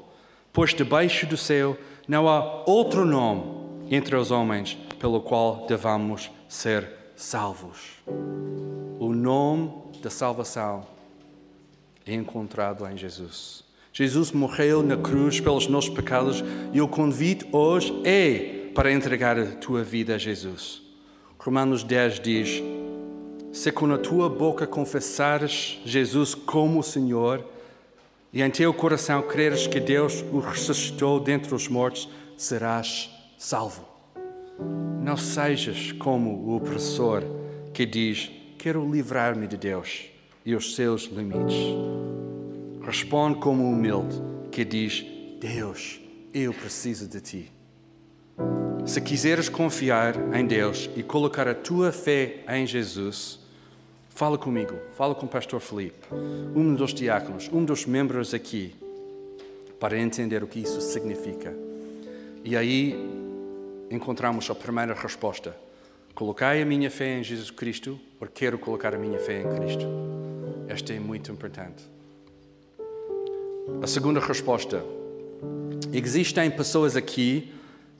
pois 0.51 0.73
debaixo 0.73 1.25
do 1.25 1.37
céu 1.37 1.77
não 2.07 2.27
há 2.27 2.63
outro 2.65 3.05
nome 3.05 3.43
entre 3.89 4.15
os 4.15 4.31
homens 4.31 4.77
pelo 4.99 5.21
qual 5.21 5.65
devamos 5.67 6.31
ser 6.47 6.89
salvos. 7.15 8.01
O 8.99 9.13
nome 9.13 9.71
da 10.01 10.09
salvação 10.09 10.87
é 12.05 12.13
encontrado 12.13 12.87
em 12.87 12.97
Jesus. 12.97 13.63
Jesus 13.91 14.31
morreu 14.31 14.83
na 14.83 14.95
cruz 14.95 15.39
pelos 15.39 15.67
nossos 15.67 15.89
pecados 15.89 16.43
e 16.71 16.79
o 16.79 16.87
convite 16.87 17.47
hoje 17.51 17.93
é 18.05 18.56
para 18.77 18.91
entregar 18.91 19.39
a 19.39 19.45
tua 19.55 19.83
vida 19.83 20.13
a 20.13 20.17
Jesus. 20.19 20.83
Romanos 21.39 21.83
10 21.83 22.19
diz: 22.19 22.63
Se 23.51 23.71
com 23.71 23.91
a 23.91 23.97
tua 23.97 24.29
boca 24.29 24.67
confessares 24.67 25.81
Jesus 25.83 26.35
como 26.35 26.83
Senhor 26.83 27.43
e 28.31 28.43
em 28.43 28.51
teu 28.51 28.71
coração 28.71 29.23
creres 29.23 29.65
que 29.65 29.79
Deus 29.79 30.23
o 30.31 30.37
ressuscitou 30.37 31.19
dentre 31.19 31.55
os 31.55 31.67
mortos, 31.67 32.07
serás 32.37 33.09
salvo. 33.35 33.83
Não 35.01 35.17
sejas 35.17 35.91
como 35.93 36.29
o 36.29 36.55
opressor 36.55 37.23
que 37.73 37.83
diz: 37.83 38.29
Quero 38.59 38.87
livrar-me 38.87 39.47
de 39.47 39.57
Deus 39.57 40.05
e 40.45 40.53
os 40.53 40.75
seus 40.75 41.05
limites. 41.05 41.57
Responde 42.83 43.39
como 43.39 43.63
o 43.63 43.71
humilde 43.71 44.21
que 44.51 44.63
diz: 44.63 45.03
Deus, 45.39 45.99
eu 46.31 46.53
preciso 46.53 47.07
de 47.07 47.19
ti. 47.19 47.56
Se 48.85 49.01
quiseres 49.01 49.49
confiar 49.49 50.15
em 50.33 50.45
Deus 50.45 50.89
e 50.95 51.03
colocar 51.03 51.45
a 51.47 51.53
tua 51.53 51.91
fé 51.91 52.37
em 52.47 52.65
Jesus, 52.65 53.37
fala 54.09 54.37
comigo, 54.37 54.75
fala 54.95 55.13
com 55.13 55.25
o 55.25 55.29
pastor 55.29 55.59
Felipe, 55.59 56.07
um 56.55 56.73
dos 56.73 56.93
diáconos, 56.93 57.49
um 57.51 57.65
dos 57.65 57.85
membros 57.85 58.33
aqui, 58.33 58.73
para 59.77 59.99
entender 59.99 60.41
o 60.41 60.47
que 60.47 60.59
isso 60.59 60.79
significa. 60.79 61.53
E 62.45 62.55
aí 62.55 62.95
encontramos 63.91 64.49
a 64.49 64.55
primeira 64.55 64.93
resposta. 64.93 65.55
Coloquei 66.15 66.61
a 66.61 66.65
minha 66.65 66.89
fé 66.89 67.19
em 67.19 67.23
Jesus 67.23 67.51
Cristo, 67.51 67.99
ou 68.19 68.27
quero 68.27 68.57
colocar 68.57 68.95
a 68.95 68.97
minha 68.97 69.19
fé 69.19 69.41
em 69.41 69.55
Cristo. 69.55 69.85
Esta 70.67 70.93
é 70.93 70.99
muito 70.99 71.31
importante. 71.31 71.83
A 73.83 73.85
segunda 73.85 74.19
resposta. 74.19 74.81
Existem 75.91 76.49
pessoas 76.49 76.95
aqui 76.95 77.53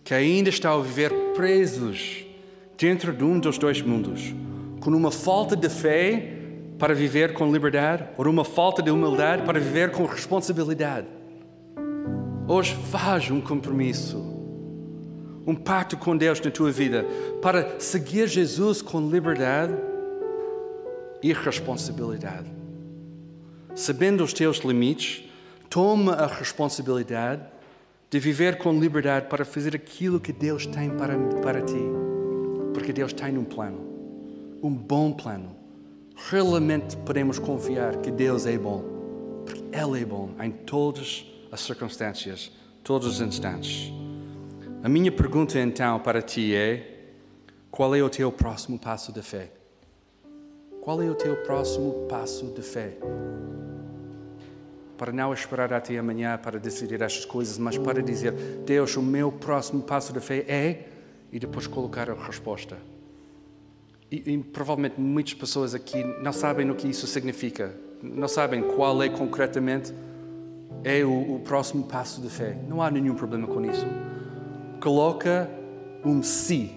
que 0.08 0.14
ainda 0.14 0.47
estão 0.47 0.80
a 0.80 0.82
viver 0.82 1.12
presos 1.36 2.24
dentro 2.78 3.12
de 3.12 3.26
um 3.26 3.38
dos 3.38 3.58
dois 3.58 3.82
mundos, 3.82 4.34
com 4.80 4.89
uma 4.91 5.12
falta 5.12 5.53
de 5.53 5.68
fé 5.68 6.32
para 6.80 6.93
viver 6.93 7.34
com 7.34 7.51
liberdade 7.51 8.05
ou 8.18 8.26
uma 8.26 8.45
falta 8.45 8.82
de 8.82 8.89
humildade 8.89 9.43
para 9.43 9.60
viver 9.60 9.91
com 9.91 10.05
responsabilidade. 10.05 11.08
Hoje 12.47 12.74
faz 12.89 13.30
um 13.30 13.41
compromisso, 13.41 14.18
um 15.45 15.53
pacto 15.53 15.97
com 15.97 16.16
Deus 16.16 16.39
na 16.39 16.51
tua 16.51 16.72
vida 16.72 17.05
para 17.41 17.78
seguir 17.78 18.30
Jesus 18.30 18.82
com 18.82 19.10
liberdade 19.10 19.74
e 21.22 21.34
responsabilidade. 21.34 22.49
Sabendo 23.76 24.24
os 24.24 24.32
teus 24.32 24.60
limites, 24.60 25.26
toma 25.70 26.14
a 26.14 26.28
responsabilidade 26.28 27.57
de 28.10 28.20
viver 28.20 28.58
com 28.58 28.80
liberdade 28.80 29.28
para 29.28 29.43
fazer 29.43 29.76
aquilo 29.76 30.20
que 30.20 30.32
Deus 30.32 30.66
tem 30.66 30.89
para, 30.91 31.18
para 31.41 31.62
ti. 31.62 31.82
Porque 32.74 32.93
Deus 32.93 33.12
tem 33.12 33.38
um 33.38 33.43
plano, 33.43 33.80
um 34.62 34.74
bom 34.74 35.12
plano, 35.12 35.55
realmente 36.16 36.95
podemos 36.97 37.39
confiar 37.39 37.97
que 37.97 38.12
Deus 38.12 38.45
é 38.45 38.58
bom, 38.58 38.84
porque 39.45 39.64
Ele 39.72 40.01
é 40.01 40.05
bom 40.05 40.32
em 40.41 40.51
todas 40.51 41.26
as 41.51 41.62
circunstâncias, 41.62 42.51
todos 42.84 43.08
os 43.08 43.22
instantes. 43.22 43.91
A 44.84 44.89
minha 44.89 45.12
pergunta 45.12 45.60
então 45.60 45.99
para 45.99 46.22
ti 46.22 46.55
é: 46.55 47.10
qual 47.70 47.93
é 47.95 48.01
o 48.01 48.10
teu 48.10 48.32
próximo 48.32 48.80
passo 48.80 49.12
de 49.12 49.22
fé? 49.22 49.51
Qual 50.82 51.01
é 51.01 51.10
o 51.10 51.16
teu 51.16 51.36
próximo 51.43 52.08
passo 52.08 52.45
de 52.53 52.62
fé? 52.62 52.97
Para 54.98 55.12
não 55.12 55.34
esperar 55.34 55.72
até 55.74 55.98
amanhã 55.98 56.38
para 56.38 56.60
decidir 56.60 57.02
estas 57.02 57.26
coisas, 57.26 57.58
mas 57.58 57.78
para 57.78 58.02
dizer: 58.02 58.32
Deus, 58.66 58.95
o 58.98 59.02
meu 59.02 59.32
próximo 59.32 59.82
passo 59.82 60.12
de 60.12 60.20
fé 60.20 60.45
é. 60.48 60.89
E 61.32 61.39
depois 61.39 61.68
colocar 61.68 62.10
a 62.10 62.14
resposta. 62.14 62.78
E, 64.10 64.34
e, 64.34 64.38
provavelmente 64.38 65.00
muitas 65.00 65.34
pessoas 65.34 65.76
aqui 65.76 66.02
não 66.22 66.32
sabem 66.32 66.70
o 66.72 66.76
que 66.76 66.88
isso 66.88 67.06
significa, 67.06 67.76
não 68.02 68.28
sabem 68.28 68.62
qual 68.62 69.04
é 69.04 69.10
concretamente 69.10 69.93
é 70.84 71.04
o, 71.04 71.36
o 71.36 71.39
próximo 71.41 71.84
passo 71.84 72.22
de 72.22 72.30
fé. 72.30 72.58
Não 72.68 72.82
há 72.82 72.89
nenhum 72.89 73.14
problema 73.16 73.48
com 73.48 73.64
isso. 73.66 73.86
Coloca 74.80 75.50
um 76.06 76.24
si 76.24 76.72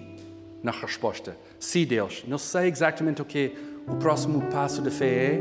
na 0.61 0.71
resposta. 0.71 1.37
Sim, 1.59 1.85
Deus. 1.85 2.23
Não 2.27 2.37
sei 2.37 2.67
exatamente 2.67 3.21
o 3.21 3.25
que 3.25 3.55
o 3.87 3.95
próximo 3.95 4.41
passo 4.51 4.81
de 4.81 4.91
fé 4.91 5.35
é, 5.35 5.39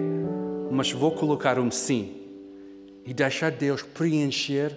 mas 0.70 0.92
vou 0.92 1.12
colocar 1.12 1.58
um 1.58 1.70
sim 1.70 2.19
e 3.04 3.14
deixar 3.14 3.50
Deus 3.50 3.82
preencher 3.82 4.76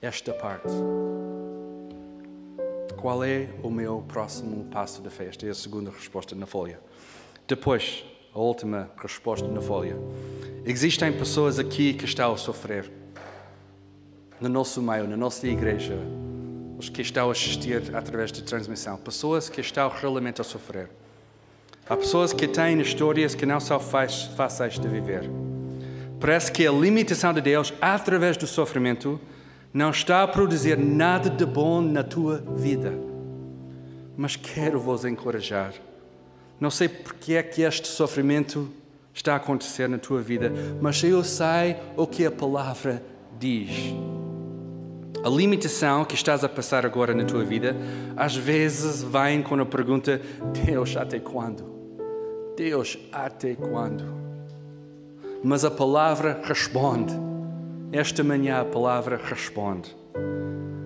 esta 0.00 0.32
parte. 0.32 0.68
Qual 2.96 3.22
é 3.22 3.48
o 3.62 3.70
meu 3.70 4.02
próximo 4.08 4.64
passo 4.66 5.02
de 5.02 5.10
fé? 5.10 5.26
Esta 5.26 5.46
é 5.46 5.50
a 5.50 5.54
segunda 5.54 5.90
resposta 5.90 6.34
na 6.34 6.46
folha. 6.46 6.80
Depois, 7.46 8.04
a 8.34 8.38
última 8.38 8.90
resposta 9.00 9.46
na 9.46 9.60
folha. 9.60 9.96
Existem 10.64 11.12
pessoas 11.12 11.58
aqui 11.58 11.94
que 11.94 12.04
estão 12.04 12.32
a 12.32 12.36
sofrer 12.36 12.90
no 14.40 14.48
nosso 14.48 14.82
meio, 14.82 15.06
na 15.06 15.16
nossa 15.16 15.46
igreja, 15.46 15.96
os 16.78 16.88
que 16.88 17.02
estão 17.02 17.28
a 17.28 17.32
assistir 17.32 17.94
através 17.94 18.32
de 18.32 18.42
transmissão, 18.42 18.96
pessoas 18.96 19.48
que 19.48 19.60
estão 19.60 19.88
realmente 19.88 20.40
a 20.40 20.44
sofrer. 20.44 20.90
Há 21.88 21.96
pessoas 21.96 22.32
que 22.32 22.48
têm 22.48 22.80
histórias 22.80 23.34
que 23.34 23.46
não 23.46 23.60
são 23.60 23.78
fáceis 23.78 24.78
de 24.78 24.88
viver. 24.88 25.30
Parece 26.24 26.50
que 26.50 26.66
a 26.66 26.72
limitação 26.72 27.34
de 27.34 27.42
Deus, 27.42 27.74
através 27.82 28.38
do 28.38 28.46
sofrimento, 28.46 29.20
não 29.74 29.90
está 29.90 30.22
a 30.22 30.26
produzir 30.26 30.78
nada 30.78 31.28
de 31.28 31.44
bom 31.44 31.82
na 31.82 32.02
tua 32.02 32.42
vida. 32.56 32.94
Mas 34.16 34.34
quero 34.34 34.80
vos 34.80 35.04
encorajar. 35.04 35.74
Não 36.58 36.70
sei 36.70 36.88
porque 36.88 37.34
é 37.34 37.42
que 37.42 37.60
este 37.60 37.86
sofrimento 37.88 38.70
está 39.12 39.34
a 39.34 39.36
acontecer 39.36 39.86
na 39.86 39.98
tua 39.98 40.22
vida, 40.22 40.50
mas 40.80 41.04
eu 41.04 41.22
sei 41.22 41.76
o 41.94 42.06
que 42.06 42.24
a 42.24 42.30
palavra 42.30 43.04
diz. 43.38 43.94
A 45.22 45.28
limitação 45.28 46.06
que 46.06 46.14
estás 46.14 46.42
a 46.42 46.48
passar 46.48 46.86
agora 46.86 47.12
na 47.12 47.24
tua 47.24 47.44
vida, 47.44 47.76
às 48.16 48.34
vezes 48.34 49.02
vem 49.02 49.42
com 49.42 49.60
a 49.60 49.66
pergunta: 49.66 50.22
Deus, 50.64 50.96
até 50.96 51.20
quando? 51.20 51.66
Deus, 52.56 52.98
até 53.12 53.54
quando? 53.54 54.23
Mas 55.44 55.62
a 55.62 55.70
palavra 55.70 56.40
responde. 56.42 57.12
Esta 57.92 58.24
manhã 58.24 58.62
a 58.62 58.64
palavra 58.64 59.20
responde: 59.22 59.94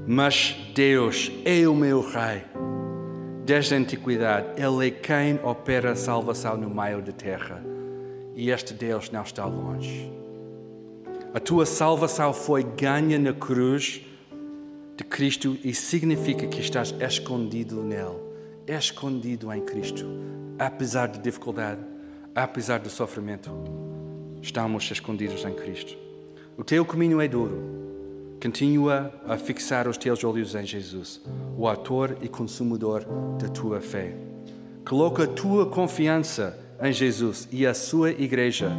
Mas 0.04 0.56
Deus 0.74 1.30
é 1.44 1.68
o 1.68 1.76
meu 1.76 2.00
Rei. 2.00 2.42
Desde 3.46 3.76
a 3.76 3.78
antiguidade, 3.78 4.60
Ele 4.60 4.88
é 4.88 4.90
quem 4.90 5.38
opera 5.44 5.92
a 5.92 5.96
salvação 5.96 6.56
no 6.56 6.68
meio 6.68 7.00
da 7.00 7.12
terra. 7.12 7.62
E 8.34 8.50
este 8.50 8.74
Deus 8.74 9.12
não 9.12 9.22
está 9.22 9.46
longe. 9.46 10.12
A 11.32 11.38
tua 11.38 11.64
salvação 11.64 12.32
foi 12.32 12.64
ganha 12.64 13.16
na 13.16 13.32
cruz 13.32 14.04
de 14.96 15.04
Cristo 15.04 15.56
e 15.62 15.72
significa 15.72 16.48
que 16.48 16.60
estás 16.60 16.92
escondido 17.00 17.84
nele, 17.84 18.18
escondido 18.66 19.52
em 19.52 19.60
Cristo. 19.60 20.04
Apesar 20.58 21.06
de 21.06 21.20
dificuldade, 21.20 21.80
apesar 22.34 22.80
do 22.80 22.90
sofrimento, 22.90 23.50
estamos 24.42 24.90
escondidos 24.90 25.44
em 25.44 25.54
Cristo. 25.54 25.96
O 26.56 26.64
teu 26.64 26.84
caminho 26.84 27.20
é 27.20 27.28
duro. 27.28 27.78
Continua 28.40 29.12
a 29.26 29.36
fixar 29.36 29.88
os 29.88 29.96
teus 29.96 30.22
olhos 30.22 30.54
em 30.54 30.64
Jesus, 30.64 31.20
o 31.56 31.66
autor 31.66 32.16
e 32.22 32.28
consumador 32.28 33.04
da 33.38 33.48
tua 33.48 33.80
fé. 33.80 34.14
Coloca 34.84 35.24
a 35.24 35.26
tua 35.26 35.66
confiança 35.66 36.58
em 36.80 36.92
Jesus 36.92 37.48
e 37.50 37.66
a 37.66 37.74
sua 37.74 38.10
igreja 38.10 38.70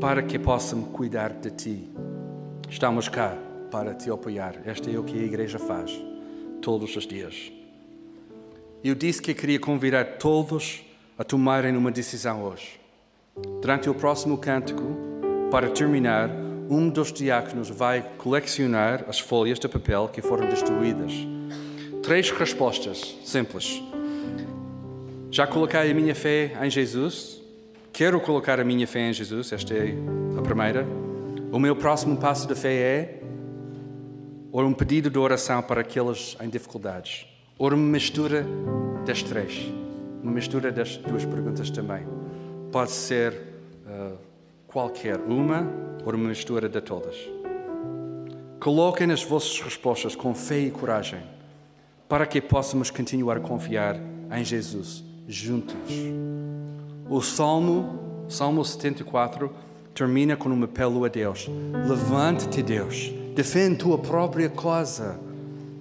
para 0.00 0.22
que 0.22 0.38
possam 0.38 0.82
cuidar 0.82 1.32
de 1.32 1.50
ti. 1.50 1.88
Estamos 2.68 3.08
cá 3.08 3.36
para 3.70 3.94
te 3.94 4.10
apoiar. 4.10 4.56
Este 4.66 4.94
é 4.94 4.98
o 4.98 5.04
que 5.04 5.18
a 5.18 5.22
igreja 5.22 5.58
faz 5.58 5.92
todos 6.60 6.96
os 6.96 7.06
dias. 7.06 7.52
Eu 8.82 8.94
disse 8.94 9.20
que 9.20 9.34
queria 9.34 9.60
convidar 9.60 10.18
todos 10.18 10.82
a 11.18 11.22
tomarem 11.22 11.76
uma 11.76 11.90
decisão 11.90 12.42
hoje. 12.42 12.79
Durante 13.60 13.90
o 13.90 13.94
próximo 13.94 14.38
cântico, 14.38 14.82
para 15.50 15.68
terminar, 15.68 16.30
um 16.68 16.88
dos 16.88 17.12
diáconos 17.12 17.68
vai 17.68 18.00
colecionar 18.16 19.04
as 19.08 19.18
folhas 19.18 19.58
de 19.58 19.68
papel 19.68 20.08
que 20.08 20.22
foram 20.22 20.48
destruídas. 20.48 21.12
Três 22.02 22.30
respostas 22.30 23.18
simples. 23.24 23.82
Já 25.30 25.46
coloquei 25.46 25.90
a 25.90 25.94
minha 25.94 26.14
fé 26.14 26.52
em 26.62 26.70
Jesus? 26.70 27.40
Quero 27.92 28.20
colocar 28.20 28.60
a 28.60 28.64
minha 28.64 28.86
fé 28.86 29.10
em 29.10 29.12
Jesus? 29.12 29.52
Esta 29.52 29.74
é 29.74 29.94
a 30.38 30.42
primeira. 30.42 30.86
O 31.52 31.58
meu 31.58 31.74
próximo 31.74 32.16
passo 32.16 32.46
de 32.46 32.54
fé 32.54 32.74
é? 32.74 33.22
Ou 34.52 34.64
um 34.64 34.72
pedido 34.72 35.10
de 35.10 35.18
oração 35.18 35.60
para 35.62 35.80
aqueles 35.80 36.36
em 36.40 36.48
dificuldades? 36.48 37.26
Ou 37.58 37.68
uma 37.68 37.76
mistura 37.76 38.46
das 39.04 39.22
três? 39.22 39.70
Uma 40.22 40.32
mistura 40.32 40.70
das 40.70 40.96
duas 40.96 41.24
perguntas 41.24 41.70
também. 41.70 42.19
Pode 42.72 42.92
ser 42.92 43.32
uh, 43.84 44.16
qualquer 44.68 45.18
uma 45.18 45.68
ou 46.04 46.14
uma 46.14 46.28
mistura 46.28 46.68
de 46.68 46.80
todas. 46.80 47.16
Coloquem 48.60 49.10
as 49.10 49.24
vossas 49.24 49.60
respostas 49.60 50.14
com 50.14 50.32
fé 50.34 50.60
e 50.60 50.70
coragem, 50.70 51.20
para 52.08 52.26
que 52.26 52.40
possamos 52.40 52.88
continuar 52.88 53.38
a 53.38 53.40
confiar 53.40 53.98
em 54.30 54.44
Jesus 54.44 55.02
juntos. 55.26 55.76
O 57.08 57.20
Salmo, 57.20 58.26
Salmo 58.28 58.64
74, 58.64 59.50
termina 59.92 60.36
com 60.36 60.48
um 60.48 60.62
apelo 60.62 61.04
a 61.04 61.08
Deus: 61.08 61.48
Levante-te, 61.88 62.62
Deus, 62.62 63.12
defende 63.34 63.78
tua 63.78 63.98
própria 63.98 64.48
causa. 64.48 65.18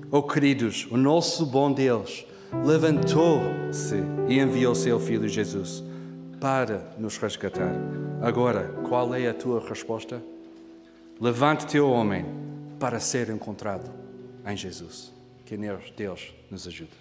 Oh, 0.10 0.24
queridos, 0.24 0.88
o 0.90 0.98
nosso 0.98 1.46
bom 1.46 1.72
Deus 1.72 2.26
levantou-se 2.66 3.96
e 4.28 4.40
enviou 4.40 4.74
seu 4.74 5.00
Filho 5.00 5.28
Jesus 5.28 5.88
para 6.40 6.82
nos 6.98 7.18
resgatar. 7.18 7.74
Agora, 8.22 8.70
qual 8.88 9.14
é 9.16 9.28
a 9.28 9.34
tua 9.34 9.60
resposta? 9.68 10.22
Levante-te, 11.20 11.80
homem, 11.80 12.26
para 12.80 13.00
ser 13.00 13.30
encontrado 13.30 13.90
em 14.46 14.56
Jesus. 14.56 15.14
Que 15.46 15.58
Deus 15.96 16.34
nos 16.50 16.68
ajude. 16.68 16.92